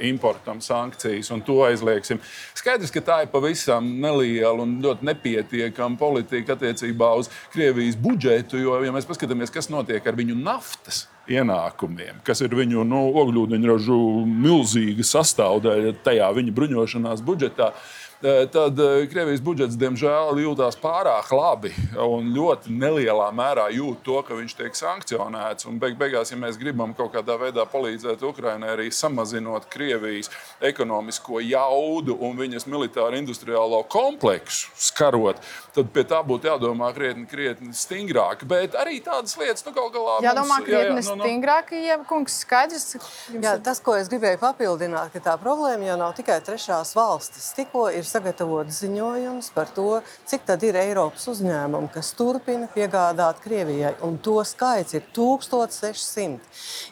importam 0.00 0.60
sankcijas 0.60 1.30
un 1.30 1.40
to 1.42 1.56
aizliegsim. 1.66 2.20
Skaidrs, 2.54 2.92
ka 2.94 3.02
tā 3.02 3.16
ir 3.24 3.30
pavisam 3.32 3.86
neliela 4.00 4.62
un 4.62 4.76
ļoti 4.82 5.08
nepietiekama 5.08 5.98
politika 5.98 6.54
attiecībā 6.54 7.10
uz 7.18 7.30
Krievijas 7.52 7.98
budžetu. 7.98 8.60
Jo, 8.62 8.78
ja 8.84 8.94
mēs 8.94 9.08
paskatāmies, 9.08 9.52
kas 9.54 9.70
notiek 9.72 10.06
ar 10.06 10.18
viņu 10.18 10.38
naftas 10.38 11.08
ienākumiem, 11.30 12.20
kas 12.24 12.44
ir 12.44 12.54
viņu 12.54 12.84
nu, 12.86 13.06
ogļūdeņražu 13.24 13.98
milzīga 14.28 15.06
sastāvdaļa 15.08 15.96
tajā 16.04 16.30
viņa 16.38 16.54
bruņošanās 16.54 17.24
budžetā, 17.24 17.72
tad 17.72 17.74
Eh, 17.74 18.03
tad 18.52 18.78
Krievijas 19.12 19.42
budžets, 19.44 19.76
diemžēl, 19.76 20.38
jūtas 20.40 20.78
pārāk 20.80 21.28
labi 21.34 21.72
un 22.00 22.30
ļoti 22.32 22.72
nelielā 22.72 23.26
mērā 23.36 23.66
jūt 23.74 24.00
to, 24.06 24.16
ka 24.24 24.38
viņš 24.38 24.54
tiek 24.56 24.78
sankcionēts. 24.78 25.68
Un 25.68 25.76
beig 25.82 25.98
beigās, 26.00 26.32
ja 26.32 26.38
mēs 26.40 26.56
gribam 26.60 26.94
kaut 26.96 27.12
kādā 27.12 27.36
veidā 27.40 27.66
palīdzēt 27.68 28.24
Ukraiņai, 28.24 28.70
arī 28.72 28.88
samazinot 28.94 29.68
Krievijas 29.72 30.32
ekonomisko 30.64 31.42
jaudu 31.44 32.16
un 32.24 32.38
viņas 32.40 32.64
militāro 32.70 33.18
industriālo 33.18 33.82
kompleksu 33.92 34.72
skarot, 34.88 35.42
tad 35.74 35.90
pie 35.94 36.04
tā 36.08 36.20
būtu 36.26 36.48
jādomā 36.48 36.90
krietni, 36.94 37.26
krietni 37.28 37.74
stingrāk. 37.76 38.44
Bet 38.48 38.76
arī 38.78 39.00
tādas 39.04 39.34
lietas, 39.40 39.64
nu, 39.66 39.74
gal 39.76 39.90
galā. 39.94 40.18
Jādomā 40.24 40.58
mums, 40.58 40.66
krietni 40.68 41.00
jā, 41.00 41.02
jā, 41.02 41.08
no, 41.08 41.16
no. 41.18 41.26
stingrāk, 41.26 41.72
ja 41.84 41.98
kungs 42.08 42.38
skaidrs. 42.44 42.86
Jā, 43.34 43.56
tas, 43.64 43.80
ko 43.84 43.96
es 43.98 44.10
gribēju 44.12 44.40
papildināt, 44.42 45.12
ka 45.14 45.22
tā 45.30 45.34
problēma 45.40 45.88
jau 45.88 45.98
nav 46.00 46.14
tikai 46.18 46.38
trešās 46.44 46.94
valstis. 46.96 47.50
Tikko 47.58 47.88
ir 47.94 48.06
sagatavots 48.08 48.80
ziņojums 48.84 49.50
par 49.54 49.72
to, 49.74 50.00
cik 50.30 50.46
tad 50.48 50.62
ir 50.66 50.78
Eiropas 50.78 51.26
uzņēmumi, 51.34 51.90
kas 51.94 52.12
turpina 52.18 52.70
piegādāt 52.74 53.42
Krievijai. 53.44 53.94
Un 54.06 54.18
to 54.22 54.38
skaits 54.46 54.96
ir 54.96 55.06
1600. 55.16 56.38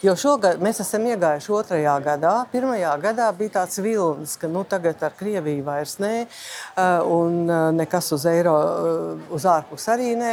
Jo 0.02 0.16
šogad 0.18 0.62
mēs 0.62 0.82
esam 0.82 1.06
iegājuši 1.10 1.54
otrajā 1.54 1.96
gadā. 2.04 2.34
Pirmajā 2.52 2.92
gadā 3.02 3.28
bija 3.36 3.58
tāds 3.60 3.78
vilnis, 3.82 4.36
ka 4.40 4.50
nu, 4.50 4.64
tagad 4.68 5.02
ar 5.06 5.14
Krieviju 5.18 5.64
vairs 5.66 5.98
nē, 6.02 6.14
eh, 6.26 6.82
un 7.06 7.44
eh, 7.46 7.64
nekas 7.76 8.12
uz 8.16 8.26
eiro, 8.30 8.56
eh, 8.60 8.71
uz 9.32 9.46
ārpus 9.48 9.88
arī 9.92 10.14
nē. 10.18 10.32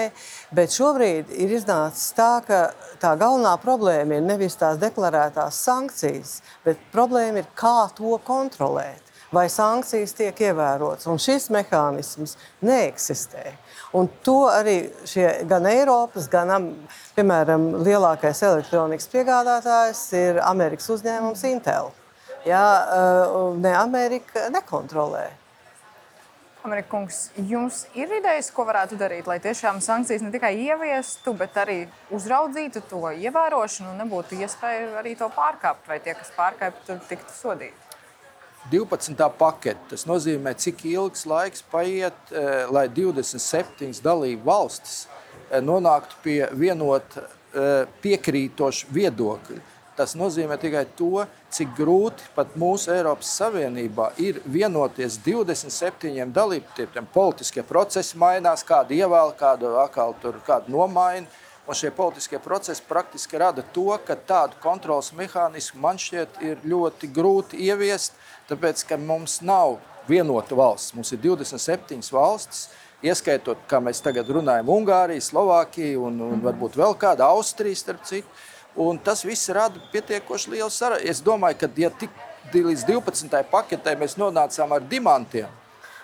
Bet 0.55 0.73
šobrīd 0.75 1.33
ir 1.35 1.57
iznācis 1.59 2.13
tā, 2.17 2.31
ka 2.45 2.61
tā 3.01 3.13
galvenā 3.19 3.55
problēma 3.63 4.19
ir 4.19 4.25
nevis 4.25 4.57
tās 4.59 4.79
deklarētās 4.81 5.59
sankcijas, 5.67 6.39
bet 6.65 6.81
problēma 6.93 7.43
ir, 7.43 7.53
kā 7.59 7.89
to 7.97 8.17
kontrolēt 8.25 9.09
vai 9.33 9.45
sankcijas 9.49 10.13
tiek 10.17 10.39
ievērotas. 10.41 11.07
Šis 11.21 11.49
mehānisms 11.53 12.35
neeksistē. 12.65 13.51
Un 13.97 14.09
to 14.25 14.43
arī 14.49 14.89
šie, 15.09 15.27
gan 15.49 15.65
Eiropas, 15.69 16.27
gan, 16.31 16.71
piemēram, 17.17 17.69
lielākais 17.85 18.43
elektronikas 18.45 19.09
piegādātājs 19.13 20.03
ir 20.17 20.41
Amerikas 20.45 20.89
uzņēmums 20.93 21.45
Intel. 21.49 21.91
Jā, 22.47 22.65
ne 23.59 23.75
Amerika 23.75 24.47
nekontrolē. 24.53 25.27
Amerikungs, 26.67 27.29
jums 27.47 27.85
ir 27.95 28.11
idejas, 28.17 28.49
ko 28.51 28.65
varētu 28.67 28.97
darīt, 28.99 29.27
lai 29.31 29.37
tiešām 29.39 29.79
sankcijas 29.83 30.25
ne 30.25 30.31
tikai 30.33 30.51
ieviestu, 30.59 31.31
bet 31.39 31.55
arī 31.61 31.77
uzraudzītu 32.11 32.81
to 32.89 33.13
ievērošanu 33.15 33.93
un 33.93 34.01
nebūtu 34.03 34.41
iespēja 34.43 34.89
arī 34.99 35.15
to 35.19 35.29
pārkāpt, 35.37 35.87
vai 35.87 36.01
tie, 36.03 36.17
kas 36.19 36.33
pārkāpj, 36.35 36.97
tiktu 37.07 37.37
sodīti? 37.37 37.85
12. 38.71 39.15
pakete. 39.39 39.79
Tas 39.93 40.03
nozīmē, 40.09 40.53
cik 40.59 40.83
ilgs 40.91 41.25
laiks 41.29 41.63
paiet, 41.71 42.19
eh, 42.31 42.67
lai 42.67 42.87
27 42.91 44.03
dalību 44.03 44.45
valstis 44.45 45.07
eh, 45.49 45.61
nonāktu 45.63 46.19
pie 46.23 46.39
vienota 46.53 47.23
eh, 47.23 47.87
piekrītoša 48.03 48.91
viedokļa. 48.93 49.61
Tas 49.99 50.13
nozīmē 50.15 50.55
tikai 50.55 50.85
to, 50.95 51.25
cik 51.51 51.73
grūti 51.75 52.23
pat 52.31 52.53
mūsu 52.55 52.93
Eiropas 52.93 53.33
Savienībā 53.35 54.05
ir 54.23 54.37
vienoties 54.47 55.17
27 55.25 56.29
dalībniekiem. 56.31 57.09
Politiskie 57.11 57.65
procesi 57.67 58.15
mainās, 58.21 58.63
kāda 58.63 58.95
ievēl, 58.95 59.33
kādu 59.35 59.73
atkal 59.81 60.15
tur 60.21 60.37
kādu 60.47 60.71
nomaina. 60.71 61.27
Un 61.67 61.75
šie 61.75 61.91
politiskie 61.91 62.39
procesi 62.39 62.85
praktiski 62.87 63.41
rada 63.43 63.65
to, 63.75 63.91
ka 64.07 64.15
tādu 64.15 64.55
kontrols 64.63 65.11
mehānismu 65.19 65.83
man 65.83 65.99
šķiet 65.99 66.39
ir 66.47 66.63
ļoti 66.63 67.09
grūti 67.19 67.59
ieviest. 67.67 68.15
Tāpēc, 68.47 68.85
ka 68.87 68.95
mums 68.97 69.41
nav 69.43 69.81
vienota 70.07 70.55
valsts, 70.55 70.95
mums 70.95 71.11
ir 71.11 71.19
27 71.27 72.07
valstis, 72.15 72.69
ieskaitot, 73.03 73.67
kā 73.67 73.83
mēs 73.83 73.99
tagad 74.01 74.31
runājam, 74.31 74.71
Ungāriju, 74.79 75.27
Slovākiju 75.27 76.07
un, 76.07 76.23
un 76.31 76.47
varbūt 76.47 76.79
vēl 76.79 76.95
kādu 77.03 77.27
Austriju, 77.27 77.83
starp 77.83 78.07
citu. 78.07 78.47
Un 78.75 78.99
tas 79.01 79.23
viss 79.25 79.49
rada 79.49 79.79
pietiekoši 79.91 80.51
lielu 80.53 80.69
sarunu. 80.69 81.01
Es 81.03 81.23
domāju, 81.23 81.57
ka 81.63 81.69
ja 81.77 81.89
tik 81.89 82.13
līdz 82.53 82.85
12. 82.87 83.41
paketē 83.51 83.95
mēs 83.99 84.15
nonācām 84.17 84.71
ar 84.73 84.85
dimantiem, 84.85 85.49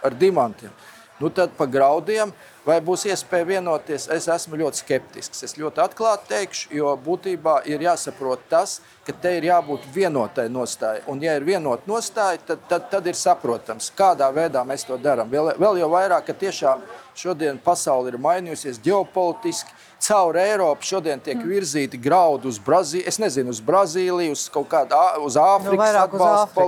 ar 0.04 0.14
dimantiem 0.14 0.74
nu 1.20 1.30
tad 1.30 1.52
pa 1.56 1.66
graudiem 1.66 2.32
Vai 2.66 2.80
būs 2.82 3.04
iespēja 3.06 3.46
vienoties? 3.46 4.08
Es 4.10 4.26
esmu 4.32 4.58
ļoti 4.58 4.82
skeptisks. 4.82 5.44
Es 5.46 5.54
ļoti 5.60 5.84
atklāti 5.84 6.32
teikšu, 6.32 6.72
jo 6.74 6.96
būtībā 7.06 7.60
ir 7.70 7.84
jāsaprot 7.86 8.48
tas, 8.50 8.80
ka 9.06 9.14
te 9.22 9.36
ir 9.38 9.46
jābūt 9.52 9.86
vienotai 9.94 10.48
nostājai. 10.50 11.04
Un, 11.12 11.22
ja 11.22 11.36
ir 11.38 11.46
vienota 11.46 11.86
nostāja, 11.86 12.42
tad, 12.48 12.64
tad, 12.70 12.88
tad 12.90 13.06
ir 13.06 13.20
saprotams, 13.20 13.92
kādā 13.98 14.32
veidā 14.34 14.66
mēs 14.66 14.88
to 14.90 14.98
darām. 14.98 15.30
Vēl, 15.30 15.52
vēl 15.62 15.84
jau 15.84 15.92
vairāk, 15.94 16.26
ka 16.26 16.38
tiešām 16.42 16.82
šodien 17.16 17.62
pasaule 17.62 18.10
ir 18.10 18.18
mainījusies 18.26 18.82
ģeopolitiski. 18.86 19.84
Caur 20.06 20.38
Eiropu 20.38 20.86
šodien 20.86 21.22
tiek 21.24 21.38
mm. 21.38 21.48
virzīti 21.50 21.98
graudi 22.02 22.50
uz 22.50 22.58
Brazīliju, 22.62 23.08
es 23.10 23.18
nezinu, 23.22 23.54
uz 23.54 23.62
Brazīliju, 23.64 24.34
uz 24.36 24.50
kaut 24.54 24.68
kādu 24.74 24.98
uz 25.24 25.38
Āfrikas 25.40 25.96
nu, 25.96 26.02
atbalstu 26.02 26.66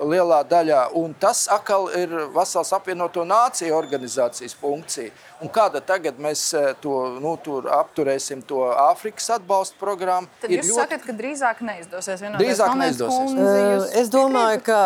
lielā 0.00 0.40
daļā. 0.48 0.80
Un 0.98 1.12
tas 1.20 1.44
atkal 1.52 1.88
ir 1.98 2.12
vesels 2.34 2.72
apvienoto 2.76 3.24
nāciju 3.28 3.76
organizācijas 3.76 4.56
funkcija. 4.58 5.12
Un 5.40 5.52
kāda 5.52 5.80
tagad 5.84 6.18
mēs 6.20 6.42
eh, 6.56 6.72
to 6.82 6.96
nu, 7.20 7.36
apturēsim, 7.76 8.42
to 8.46 8.64
Āfrikas 8.70 9.30
atbalsta 9.36 9.78
programmu? 9.80 10.28
Tad 10.42 10.52
jūs 10.52 10.68
ļoti... 10.68 10.78
sakat, 10.82 11.06
ka 11.06 11.16
drīzāk 11.20 11.62
neizdosies 11.66 12.24
vienoties. 12.24 12.46
Drīzāk 12.46 12.74
neizdosies. 12.80 13.36
Uh, 13.36 13.86
es 14.00 14.10
domāju, 14.12 14.64
ka 14.66 14.80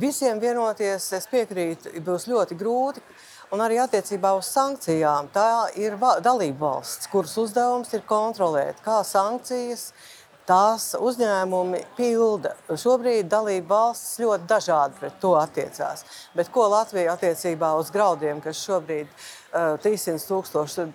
visiem 0.00 0.40
vienoties, 0.42 1.10
es 1.16 1.28
piekrītu, 1.30 1.96
būs 2.06 2.28
ļoti 2.30 2.56
grūti. 2.60 3.04
Un 3.50 3.58
arī 3.64 3.80
attiecībā 3.82 4.30
uz 4.38 4.46
sankcijām. 4.54 5.26
Tā 5.34 5.72
ir 5.74 5.96
dalība 6.22 6.68
valsts, 6.68 7.10
kuras 7.10 7.34
uzdevums 7.42 7.90
ir 7.96 8.04
kontrolēt, 8.06 8.78
kā 8.84 9.00
sankcijas 9.06 9.88
uh, 9.90 10.19
tās 10.50 10.90
uzņēmumi 10.98 11.84
pilda. 11.96 12.56
Šobrīd 12.74 13.28
dalība 13.30 13.76
valsts 13.76 14.18
ļoti 14.22 14.48
dažādi 14.50 14.98
pret 14.98 15.20
to 15.22 15.34
attiecās. 15.38 16.02
Bet 16.34 16.50
ko 16.54 16.66
Latvija 16.72 17.14
attiecībā 17.14 17.76
uz 17.78 17.92
graudiem, 17.94 18.42
kas 18.42 18.64
šobrīd 18.66 19.06
uh, 19.06 19.76
300 19.82 20.26
tūkstoši 20.26 20.88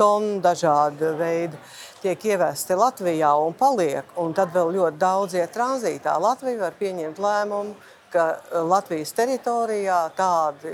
tonu 0.00 0.38
dažādu 0.40 1.14
veidu 1.18 1.58
tiek 2.00 2.22
ievesti 2.24 2.76
Latvijā 2.78 3.32
un 3.42 3.56
paliek, 3.56 4.14
un 4.20 4.32
tad 4.36 4.54
vēl 4.54 4.72
ļoti 4.78 5.00
daudz 5.00 5.36
iet 5.36 5.52
tranzītā. 5.52 6.14
Latvija 6.20 6.62
var 6.62 6.76
pieņemt 6.78 7.20
lēmumu, 7.20 7.74
ka 8.10 8.24
Latvijas 8.66 9.12
teritorijā 9.14 9.98
tāda 10.16 10.72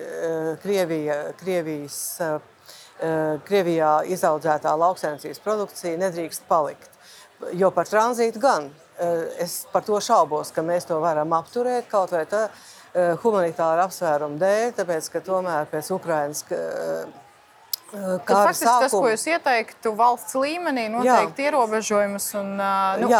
Krievija, 0.62 1.16
Krievijas, 1.40 1.98
Krievijā 3.48 3.92
izaudzētā 4.14 4.72
lauksainicības 4.78 5.42
produkcija 5.44 5.98
nedrīkst 6.00 6.46
palikt. 6.48 6.95
Jo 7.56 7.70
par 7.74 7.88
tranzītu 7.88 8.40
gan. 8.40 8.70
Es 9.42 9.66
par 9.72 9.84
to 9.84 9.98
šaubos, 10.00 10.52
ka 10.56 10.64
mēs 10.64 10.88
to 10.88 10.96
varam 11.02 11.34
apturēt 11.36 11.90
kaut 11.90 12.14
vai 12.16 12.24
tā 12.30 12.46
humanitāra 13.22 13.84
apsvērumu 13.84 14.40
dēļ, 14.40 14.70
tāpēc 14.78 15.10
ka 15.12 15.20
tomēr 15.26 15.68
pēc 15.68 15.90
Ukrainas 15.92 16.40
Kā 17.86 18.40
faktiski 18.48 18.66
sākumu. 18.66 18.82
tas, 18.82 18.94
ko 18.96 19.10
jūs 19.12 19.24
ieteiktu 19.30 19.90
valsts 19.94 20.34
līmenī, 20.34 20.88
noteikti 20.90 21.44
jā. 21.44 21.50
ierobežojumus 21.52 22.24
un 22.40 22.48
nu, 22.98 23.10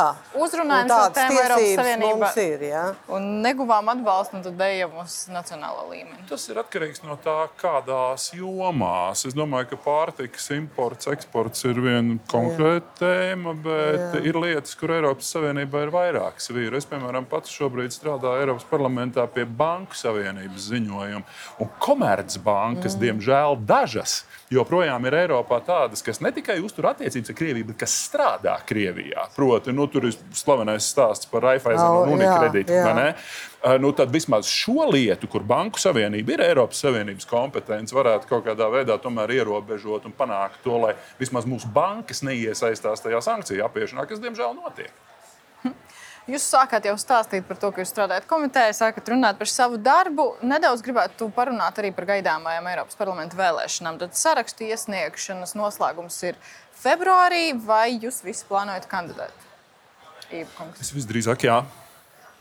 uzrunājums 0.43 0.95
ar 0.97 1.13
tēmu 1.15 1.39
Eiropas 1.39 1.77
Savienībā. 1.79 2.31
Ir, 2.43 2.65
jā. 2.67 2.83
un 3.15 3.29
neguvām 3.45 3.93
atbalstu, 3.95 4.41
un 4.41 4.43
tad 4.43 4.65
ejam 4.67 4.97
uz 5.05 5.15
nacionālo 5.31 5.87
līmeni. 5.93 6.27
Tas 6.27 6.49
ir 6.51 6.59
atkarīgs 6.59 7.05
no 7.07 7.15
tā, 7.23 7.37
kādās 7.61 8.33
jomās. 8.35 9.23
Es 9.29 9.37
domāju, 9.39 9.71
ka 9.71 9.79
pārtikas 9.85 10.51
imports, 10.57 11.07
eksports 11.15 11.63
ir 11.71 11.79
viena 11.85 12.19
konkrēta 12.33 12.91
tēma, 13.05 13.55
bet 13.63 14.19
jā. 14.19 14.25
ir 14.33 14.41
lietas, 14.43 14.75
kur 14.81 14.97
Eiropas 14.97 15.31
Savienībā 15.37 15.87
ir 15.87 15.95
vairākas 15.95 16.51
vīri. 16.51 16.75
Es, 16.81 16.91
piemēram, 16.91 17.31
pats 17.31 17.55
šobrīd 17.55 17.95
strādāju 17.95 18.43
Eiropas 18.43 18.67
parlamentā 18.67 19.29
pie 19.31 19.47
Banku 19.47 19.95
Savienības 19.95 20.73
ziņojuma. 20.73 21.25
Un 21.63 21.73
Komercbankas, 21.87 22.97
mm. 22.97 23.05
diemžēl, 23.07 23.61
dažas 23.63 24.25
joprojām 24.53 25.07
ir 25.09 25.17
Eiropā 25.23 25.59
tādas, 25.67 26.03
kas 26.07 26.21
ne 26.23 26.31
tikai 26.35 26.59
uztur 26.65 26.87
attiecības 26.93 27.33
ar 27.33 27.37
Krieviju, 27.39 27.69
bet 27.73 27.81
kas 27.81 27.95
strādā 28.07 28.55
Krievijā. 28.69 29.27
Proti, 29.37 29.75
nu, 29.75 29.89
tur 29.91 30.07
ir 30.09 30.17
slavenais 30.37 30.87
stāsts 30.87 31.31
par 31.31 31.43
Raiffeisen 31.49 31.87
un 31.87 32.15
Unikredītu. 32.15 32.77
Nu, 33.83 33.91
tad 33.99 34.13
vismaz 34.15 34.47
šo 34.47 34.87
lietu, 34.93 35.27
kur 35.31 35.43
Banku 35.43 35.81
Savienība 35.83 36.37
ir 36.37 36.45
Eiropas 36.45 36.85
Savienības 36.85 37.27
kompetence, 37.27 37.97
varētu 37.97 38.31
kaut 38.31 38.47
kādā 38.47 38.69
veidā 38.71 38.99
ierobežot 39.37 40.07
un 40.07 40.15
panākt 40.15 40.63
to, 40.63 40.77
lai 40.79 40.95
vismaz 41.19 41.49
mūsu 41.49 41.67
bankas 41.75 42.23
neiesaistās 42.23 43.03
tajā 43.03 43.21
sankciju 43.25 43.67
apiešanā, 43.67 44.07
kas 44.07 44.23
diemžēl 44.23 44.55
notiek. 44.55 44.93
Jūs 46.27 46.43
sākāt 46.43 46.89
jau 46.89 46.97
stāstīt 46.99 47.45
par 47.47 47.59
to, 47.63 47.69
ka 47.71 47.85
jūs 47.85 47.93
strādājat 47.93 48.25
komitejā, 48.27 48.73
sākat 48.75 49.13
runāt 49.13 49.37
par 49.39 49.47
savu 49.47 49.79
darbu. 49.79 50.33
Nedaudz 50.43 50.83
gribētu 50.83 51.29
parunāt 51.35 51.79
arī 51.79 51.93
par 51.95 52.09
gaidāmajām 52.09 52.67
Eiropas 52.73 52.99
parlamenta 52.99 53.39
vēlēšanām. 53.39 54.01
Tad 54.01 54.17
sarakstu 54.19 54.67
iesniegšanas 54.67 55.55
noslēgums 55.55 56.17
ir 56.27 56.39
februārī, 56.83 57.53
vai 57.63 57.93
jūs 57.95 58.25
visi 58.27 58.43
plānojat 58.49 58.89
kandidēt? 58.91 59.45
Es 60.83 60.91
visdrīzāk, 60.91 61.47
jā. 61.47 61.61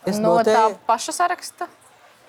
Es 0.09 0.17
no 0.17 0.33
noteikti... 0.33 0.57
tā 0.57 0.87
paša 0.87 1.13
saraksta? 1.19 1.67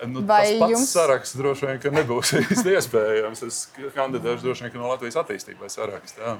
Nu, 0.05 0.21
Vai 0.29 0.43
tas 0.43 0.59
pats 0.61 0.73
jums... 0.75 0.91
saraksts 0.93 1.39
droši 1.39 1.71
vien 1.71 1.95
nebūs 1.97 2.35
iespējams. 2.75 3.41
Es 3.47 3.63
kandidēšu 3.95 4.45
droši 4.45 4.67
vien 4.67 4.77
no 4.77 4.91
Latvijas 4.91 5.17
attīstības 5.23 5.79
saraksta. 5.79 6.21
Jā. 6.21 6.35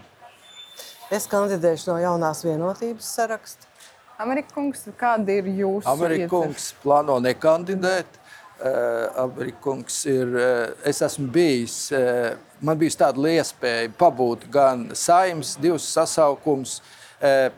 Es 1.18 1.26
kandidēšu 1.32 1.90
no 1.90 1.98
jaunās 2.04 2.44
vienotības 2.46 3.10
saraksta. 3.18 3.74
Amerikungs, 4.18 4.88
kāda 4.98 5.36
ir 5.40 5.50
jūsu 5.60 5.90
Amerikungs 5.92 6.72
plāno 6.82 7.20
nekandidēt. 7.22 8.24
Uh, 8.58 9.12
Amerikungs 9.22 10.00
ir, 10.10 10.32
uh, 10.34 10.86
es 10.90 11.04
esmu 11.06 11.28
bijis, 11.30 11.76
uh, 11.94 12.32
man 12.66 12.80
bija 12.80 13.04
tāda 13.04 13.22
iespēja 13.30 13.92
pabūt 14.00 14.48
gan 14.50 14.88
saimnes, 14.98 15.54
divus 15.62 15.86
sasaukumus, 15.94 16.80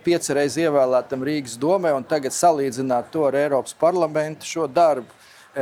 pieci 0.05 0.31
reizes 0.31 0.61
ievēlētam 0.63 1.23
Rīgas 1.27 1.57
domē, 1.59 1.89
un 1.91 2.05
tagad 2.07 2.31
salīdzināt 2.31 3.09
to 3.11 3.25
ar 3.27 3.35
Eiropas 3.35 3.73
parlamentu 3.75 4.47
šo 4.47 4.69
darbu. 4.71 5.11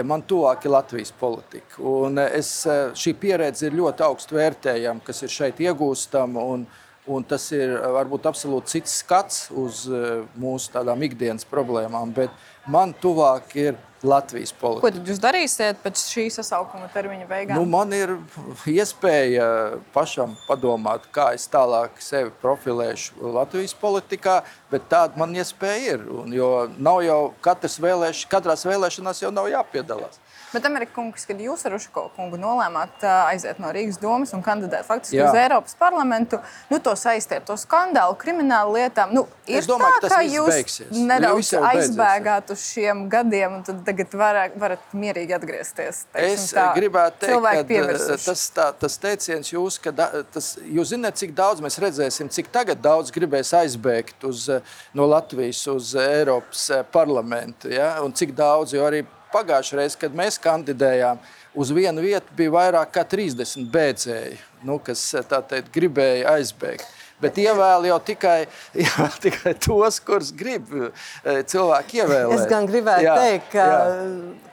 Man 0.06 0.22
tuvāk 0.30 0.68
ir 0.68 0.74
Latvijas 0.76 1.10
politika. 1.18 1.80
Un 1.82 2.22
es, 2.22 2.52
šī 2.94 3.16
pieredze 3.18 3.66
ir 3.66 3.78
ļoti 3.80 4.06
augstu 4.06 4.38
vērtējama, 4.38 5.02
kas 5.08 5.24
ir 5.26 5.34
šeit 5.34 5.64
iegūstama. 5.66 6.46
Un, 6.46 6.68
Un 7.08 7.24
tas 7.24 7.46
ir 7.56 7.72
varbūt 7.96 8.26
absolūti 8.28 8.78
cits 8.78 8.98
skats 9.02 9.46
uz 9.56 9.86
mūsu 10.36 10.74
tādām 10.74 11.06
ikdienas 11.08 11.48
problēmām, 11.48 12.12
bet 12.16 12.34
man 12.68 12.92
tuvāk 13.02 13.56
ir 13.56 13.78
Latvijas 14.04 14.52
politika. 14.54 14.84
Ko 14.86 14.92
tad 14.94 15.08
jūs 15.10 15.20
darīsiet 15.22 15.80
pēc 15.82 16.02
šī 16.12 16.28
sasaukuma 16.36 16.90
termiņa 16.94 17.26
beigām? 17.30 17.58
Nu, 17.58 17.66
man 17.70 17.94
ir 17.98 18.14
iespēja 18.70 19.48
pašam 19.96 20.36
padomāt, 20.46 21.08
kā 21.14 21.32
es 21.38 21.48
tālāk 21.50 21.98
sevi 22.04 22.30
profilēšu 22.44 23.32
Latvijas 23.34 23.74
politikā, 23.78 24.42
bet 24.72 24.86
tāda 24.92 25.18
man 25.18 25.34
iespēja 25.34 25.96
ir. 25.98 26.06
Un, 26.22 26.36
jo 26.36 26.52
nav 26.78 27.02
jau 27.08 27.22
katras 27.42 27.80
vēlēšanas, 27.82 28.30
katrās 28.30 28.68
vēlēšanās 28.70 29.24
jau 29.26 29.34
nav 29.34 29.50
jāpiedalās. 29.56 30.22
Bet, 30.58 30.66
Amerikas 30.66 30.96
kungs, 30.96 31.26
kad 31.30 31.38
jūs 31.42 31.62
ar 31.68 31.76
Ušako 31.78 32.08
kungu 32.16 32.38
nolēmāt 32.42 33.04
aiziet 33.06 33.60
no 33.62 33.70
Rīgas 33.76 34.00
domas 34.02 34.32
un 34.34 34.42
kandidēt 34.42 34.88
faktiski 34.88 35.20
Jā. 35.20 35.28
uz 35.30 35.38
Eiropas 35.38 35.76
parlamentu, 35.78 36.40
nu, 36.72 36.80
to 36.82 36.96
saistīt 36.98 37.36
ar 37.38 37.44
to 37.46 37.58
skandālu, 37.62 38.16
kriminālu 38.18 38.74
lietām, 38.80 39.12
nu, 39.14 39.28
ir 39.46 39.60
es 39.60 39.68
domāju, 39.70 40.00
tā, 40.02 40.10
ka, 40.10 40.16
ka 40.16 40.24
jūs 40.26 40.50
beigsies. 40.50 40.90
nedaudz 41.12 41.52
nu, 41.54 41.62
aizbēgāt 41.70 42.54
uz 42.56 42.64
šiem 42.72 43.04
gadiem, 43.12 43.60
un 43.60 43.84
tagad 43.86 44.16
varat, 44.18 44.56
varat 44.58 44.96
mierīgi 44.98 45.36
atgriezties. 45.38 46.00
Teiksim, 46.16 46.48
es 46.48 46.56
tā, 46.58 46.66
gribētu 46.80 47.28
teikt, 47.28 47.76
ka 47.76 48.18
tas, 48.26 48.46
tā, 48.56 48.68
tas 48.82 48.98
teiciens 49.04 49.54
jūs, 49.54 49.78
ka 49.84 49.94
da, 49.94 50.08
tas, 50.34 50.56
jūs 50.66 50.96
zināt, 50.96 51.20
cik 51.22 51.36
daudz 51.38 51.62
mēs 51.62 51.78
redzēsim, 51.86 52.32
cik 52.34 52.50
tagad 52.56 52.82
daudz 52.82 53.14
gribēs 53.14 53.54
aizbēgt 53.62 54.26
uz, 54.26 54.48
no 54.98 55.06
Latvijas 55.06 55.62
uz 55.70 55.94
Eiropas 56.02 56.66
parlamentu, 56.90 57.70
ja? 57.70 57.94
un 58.02 58.18
cik 58.18 58.34
daudz, 58.38 58.74
jo 58.74 58.88
arī 58.90 59.04
Pagājušajā 59.34 59.80
reizē, 59.82 60.00
kad 60.02 60.16
mēs 60.16 60.38
kandidējām, 60.44 61.20
uz 61.58 61.72
vienu 61.76 62.04
vietu 62.06 62.36
bija 62.38 62.54
vairāk 62.54 62.94
kā 62.96 63.04
30 63.08 63.68
bēdzēji, 63.74 64.38
nu, 64.68 64.80
kas 64.84 65.04
teikt, 65.50 65.74
gribēja 65.76 66.38
aizbēgt. 66.38 66.88
Bet 67.22 67.38
ievēl 67.42 67.88
jau 67.90 68.00
tikai, 68.12 68.40
ievēl 68.84 69.22
tikai 69.24 69.56
tos, 69.58 70.02
kurus 70.06 70.34
grib 70.38 70.70
eh, 70.78 71.42
cilvēki 71.50 72.04
ievēlēt. 72.04 72.36
Es 72.38 72.50
gan 72.52 72.68
gribētu 72.70 73.08
jā, 73.08 73.16
teikt, 73.24 73.50
ka 73.56 73.64
jā. 73.72 73.96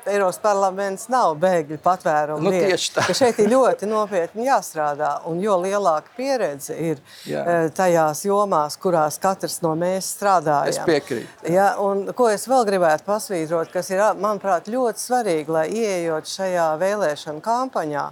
Eiropas 0.05 0.37
parlaments 0.42 1.07
nav 1.09 1.33
bēgļu 1.40 1.79
patvērumu 1.85 2.44
nu, 2.44 2.53
vieta. 2.53 3.05
Šeit 3.16 3.38
ir 3.40 3.48
ļoti 3.55 3.88
nopietni 3.88 4.44
jāstrādā. 4.44 5.14
Un 5.31 5.40
jo 5.40 5.57
lielāka 5.62 6.12
pieredze 6.16 6.77
ir 6.77 7.00
jā. 7.29 7.40
Eh, 7.40 7.68
tajās 7.74 8.24
jomās, 8.27 8.77
kurās 8.81 9.16
katrs 9.20 9.61
no 9.64 9.72
mēs 9.81 10.11
strādājam. 10.16 10.72
Es 10.72 10.81
piekrītu. 10.85 11.53
Ja, 11.53 11.70
un, 11.81 12.07
ko 12.16 12.29
es 12.33 12.44
vēl 12.50 12.68
gribētu 12.68 13.09
pasvītrot, 13.09 13.72
kas 13.72 13.92
ir, 13.94 14.05
manuprāt, 14.20 14.68
ļoti 14.72 15.05
svarīgi, 15.05 15.57
lai 15.57 15.66
ieejot 15.72 16.29
šajā 16.29 16.68
vēlēšanu 16.81 17.44
kampaņā, 17.44 18.09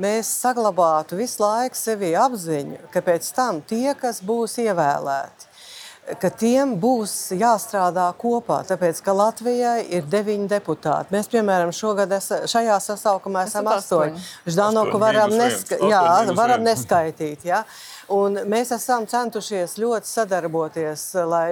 mēs 0.00 0.30
saglabātu 0.42 1.18
visu 1.18 1.42
laiku 1.42 1.78
sevi 1.78 2.14
apziņu, 2.18 2.88
ka 2.92 3.02
pēc 3.04 3.28
tam 3.36 3.60
tie, 3.66 3.92
kas 3.98 4.22
būs 4.24 4.58
ievēlēti, 4.62 5.48
ka 6.22 6.30
tiem 6.32 6.76
būs 6.80 7.14
jāstrādā 7.36 8.06
kopā. 8.20 8.62
Tāpēc, 8.68 9.02
ka 9.04 9.12
Latvijai 9.16 9.82
ir 9.98 10.06
deviņi 10.08 10.48
deputāti. 10.48 11.12
Mēs, 11.14 11.28
piemēram, 11.32 11.74
šogad 11.76 12.14
es, 12.16 12.30
šajā 12.48 12.78
sasaukumā 12.84 13.44
esam 13.48 13.68
astoņi. 13.74 14.22
Ždanoku 14.48 15.02
varam, 15.02 15.34
neska 15.36 15.80
jā, 15.84 16.02
varam 16.38 16.64
neskaitīt. 16.64 17.44
Ja? 17.50 17.64
Un 18.12 18.38
mēs 18.48 18.70
esam 18.72 19.04
centušies 19.08 19.74
ļoti 19.80 20.08
sadarboties, 20.08 21.02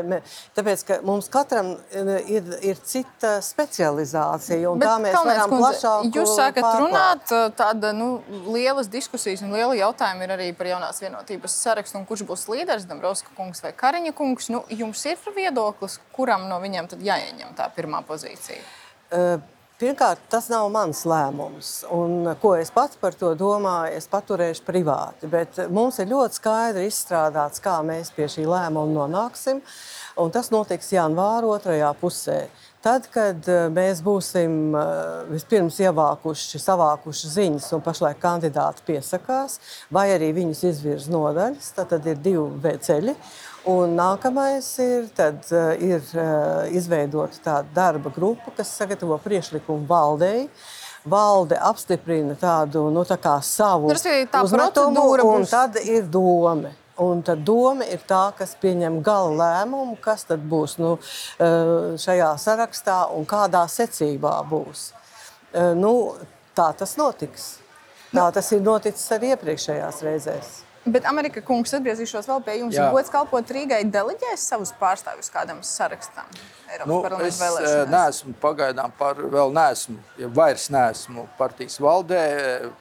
mē, 0.09 0.21
tāpēc, 0.57 0.85
ka 0.89 0.97
mums 1.05 1.29
katram 1.33 1.75
ir, 1.93 2.47
ir 2.65 2.79
cita 2.81 3.35
specializācija. 3.45 4.73
Bet, 4.81 4.87
kā 4.89 4.95
mēs 5.05 5.17
varam 5.19 5.53
plašāk 5.53 6.17
Jūs 6.17 6.33
sākat 6.39 6.65
pārklāt. 6.65 6.81
runāt, 6.81 7.35
tāda 7.59 7.93
nu, 7.97 8.09
lielas 8.49 8.89
diskusijas 8.93 9.45
un 9.45 9.53
liela 9.53 9.77
jautājuma 9.77 10.25
ir 10.25 10.37
arī 10.39 10.49
par 10.57 10.71
jaunās 10.71 11.03
vienotības 11.05 11.59
sarakstu 11.67 12.01
un 12.01 12.07
kurš 12.09 12.25
būs 12.31 12.47
līderis, 12.53 12.89
Dombrovska 12.89 13.37
kungs 13.37 13.61
vai 13.65 13.75
Kariņa 13.77 14.15
kungs. 14.17 14.49
Nu, 14.53 14.63
jums 14.73 15.05
ir 15.11 15.21
viedoklis, 15.37 16.01
kuram 16.17 16.49
no 16.49 16.61
viņiem 16.65 16.89
tad 16.95 17.05
jāieņem 17.05 17.53
tā 17.59 17.69
pirmā 17.77 18.01
pozīcija? 18.09 18.65
Uh, 19.13 19.37
Pirmkārt, 19.77 20.23
tas 20.33 20.47
nav 20.49 20.71
mans 20.73 21.03
lēmums. 21.05 21.71
Un, 21.93 22.31
ko 22.41 22.55
es 22.57 22.71
pats 22.73 22.97
par 22.97 23.13
to 23.13 23.35
domāju, 23.37 23.99
es 23.99 24.07
paturēšu 24.09 24.65
privāti. 24.65 25.29
Bet 25.29 25.59
mums 25.69 25.99
ir 26.01 26.09
ļoti 26.15 26.39
skaidri 26.39 26.87
izstrādāts, 26.89 27.61
kā 27.61 27.75
mēs 27.85 28.09
pie 28.17 28.25
šī 28.33 28.47
lēmuma 28.49 28.95
nonāksim. 28.95 29.61
Tas 30.33 30.49
notiks 30.49 30.95
janvāra 30.97 31.51
otrajā 31.59 31.91
pusē. 32.01 32.39
Tad, 32.87 33.11
kad 33.13 33.49
eh, 33.51 33.67
mēs 33.75 34.01
būsim 34.07 34.71
eh, 34.79 34.89
vispirms 35.33 35.81
ievākuši, 35.83 36.61
savākuši 36.63 37.33
ziņas, 37.35 37.67
un 37.75 37.85
pašlaik 37.85 38.21
kandidāti 38.23 38.85
piesakās, 38.87 39.59
vai 39.93 40.07
arī 40.15 40.31
viņus 40.37 40.63
izvirza 40.71 41.11
nodaļas, 41.11 41.73
tad, 41.77 41.91
tad 41.93 42.07
ir 42.07 42.21
divi 42.23 42.77
ceļi. 42.87 43.17
Un 43.67 43.97
nākamais 43.99 44.67
ir, 44.79 45.09
tad, 45.17 45.41
uh, 45.51 45.73
ir 45.83 46.03
uh, 46.15 46.69
izveidota 46.71 47.41
tāda 47.43 47.73
darba 47.75 48.13
grupa, 48.15 48.53
kas 48.55 48.71
sagatavo 48.79 49.19
priekšlikumu 49.25 49.89
valdei. 49.89 50.47
Valde 51.07 51.59
apstiprina 51.63 52.35
tādu 52.39 52.89
nu, 52.91 53.05
tā 53.07 53.37
savu 53.43 53.91
nu, 53.91 53.95
uzmetumu, 54.43 55.05
un 55.31 55.47
tad 55.47 55.79
ir 55.83 56.07
doma. 56.11 56.73
Un 56.99 57.21
tad 57.23 57.43
doma 57.47 57.87
ir 57.87 58.01
tā, 58.09 58.31
kas 58.39 58.57
pieņem 58.59 59.03
gala 59.05 59.35
lēmumu, 59.39 59.99
kas 60.03 60.25
tad 60.27 60.43
būs 60.51 60.79
nu, 60.81 60.97
šajā 61.37 62.31
sarakstā 62.41 63.03
un 63.15 63.27
kādā 63.29 63.63
secībā 63.71 64.33
būs. 64.51 64.89
Nu, 65.79 65.93
tā 66.57 66.73
tas 66.75 66.97
notiks. 66.99 67.51
Tā 68.11 68.31
tas 68.33 68.51
ir 68.57 68.65
noticis 68.65 69.13
arī 69.13 69.35
iepriekšējās 69.37 70.03
reizēs. 70.07 70.55
Bet 70.87 71.07
Amerika 71.11 71.43
kungs 71.43 71.75
atgriezīšos 71.75 72.29
vēl 72.31 72.43
pie 72.47 72.55
jums. 72.61 72.79
Gods 72.95 73.11
kalpot 73.11 73.53
Rīgai 73.57 73.81
deleģēs 73.91 74.45
savus 74.53 74.71
pārstāvjus 74.79 75.33
kādam 75.35 75.59
sarakstam. 75.67 76.29
Eiropas 76.71 77.11
nu, 77.11 77.19
es 77.27 77.41
vēlēšanās. 77.43 77.91
neesmu 77.91 78.35
pagaidām 78.43 78.95
par, 78.99 79.19
vēl 79.33 79.55
neesmu, 79.57 79.99
ja 80.23 80.31
vairs 80.39 80.69
neesmu 80.71 81.27
partijas 81.41 81.81
valdē. 81.83 82.23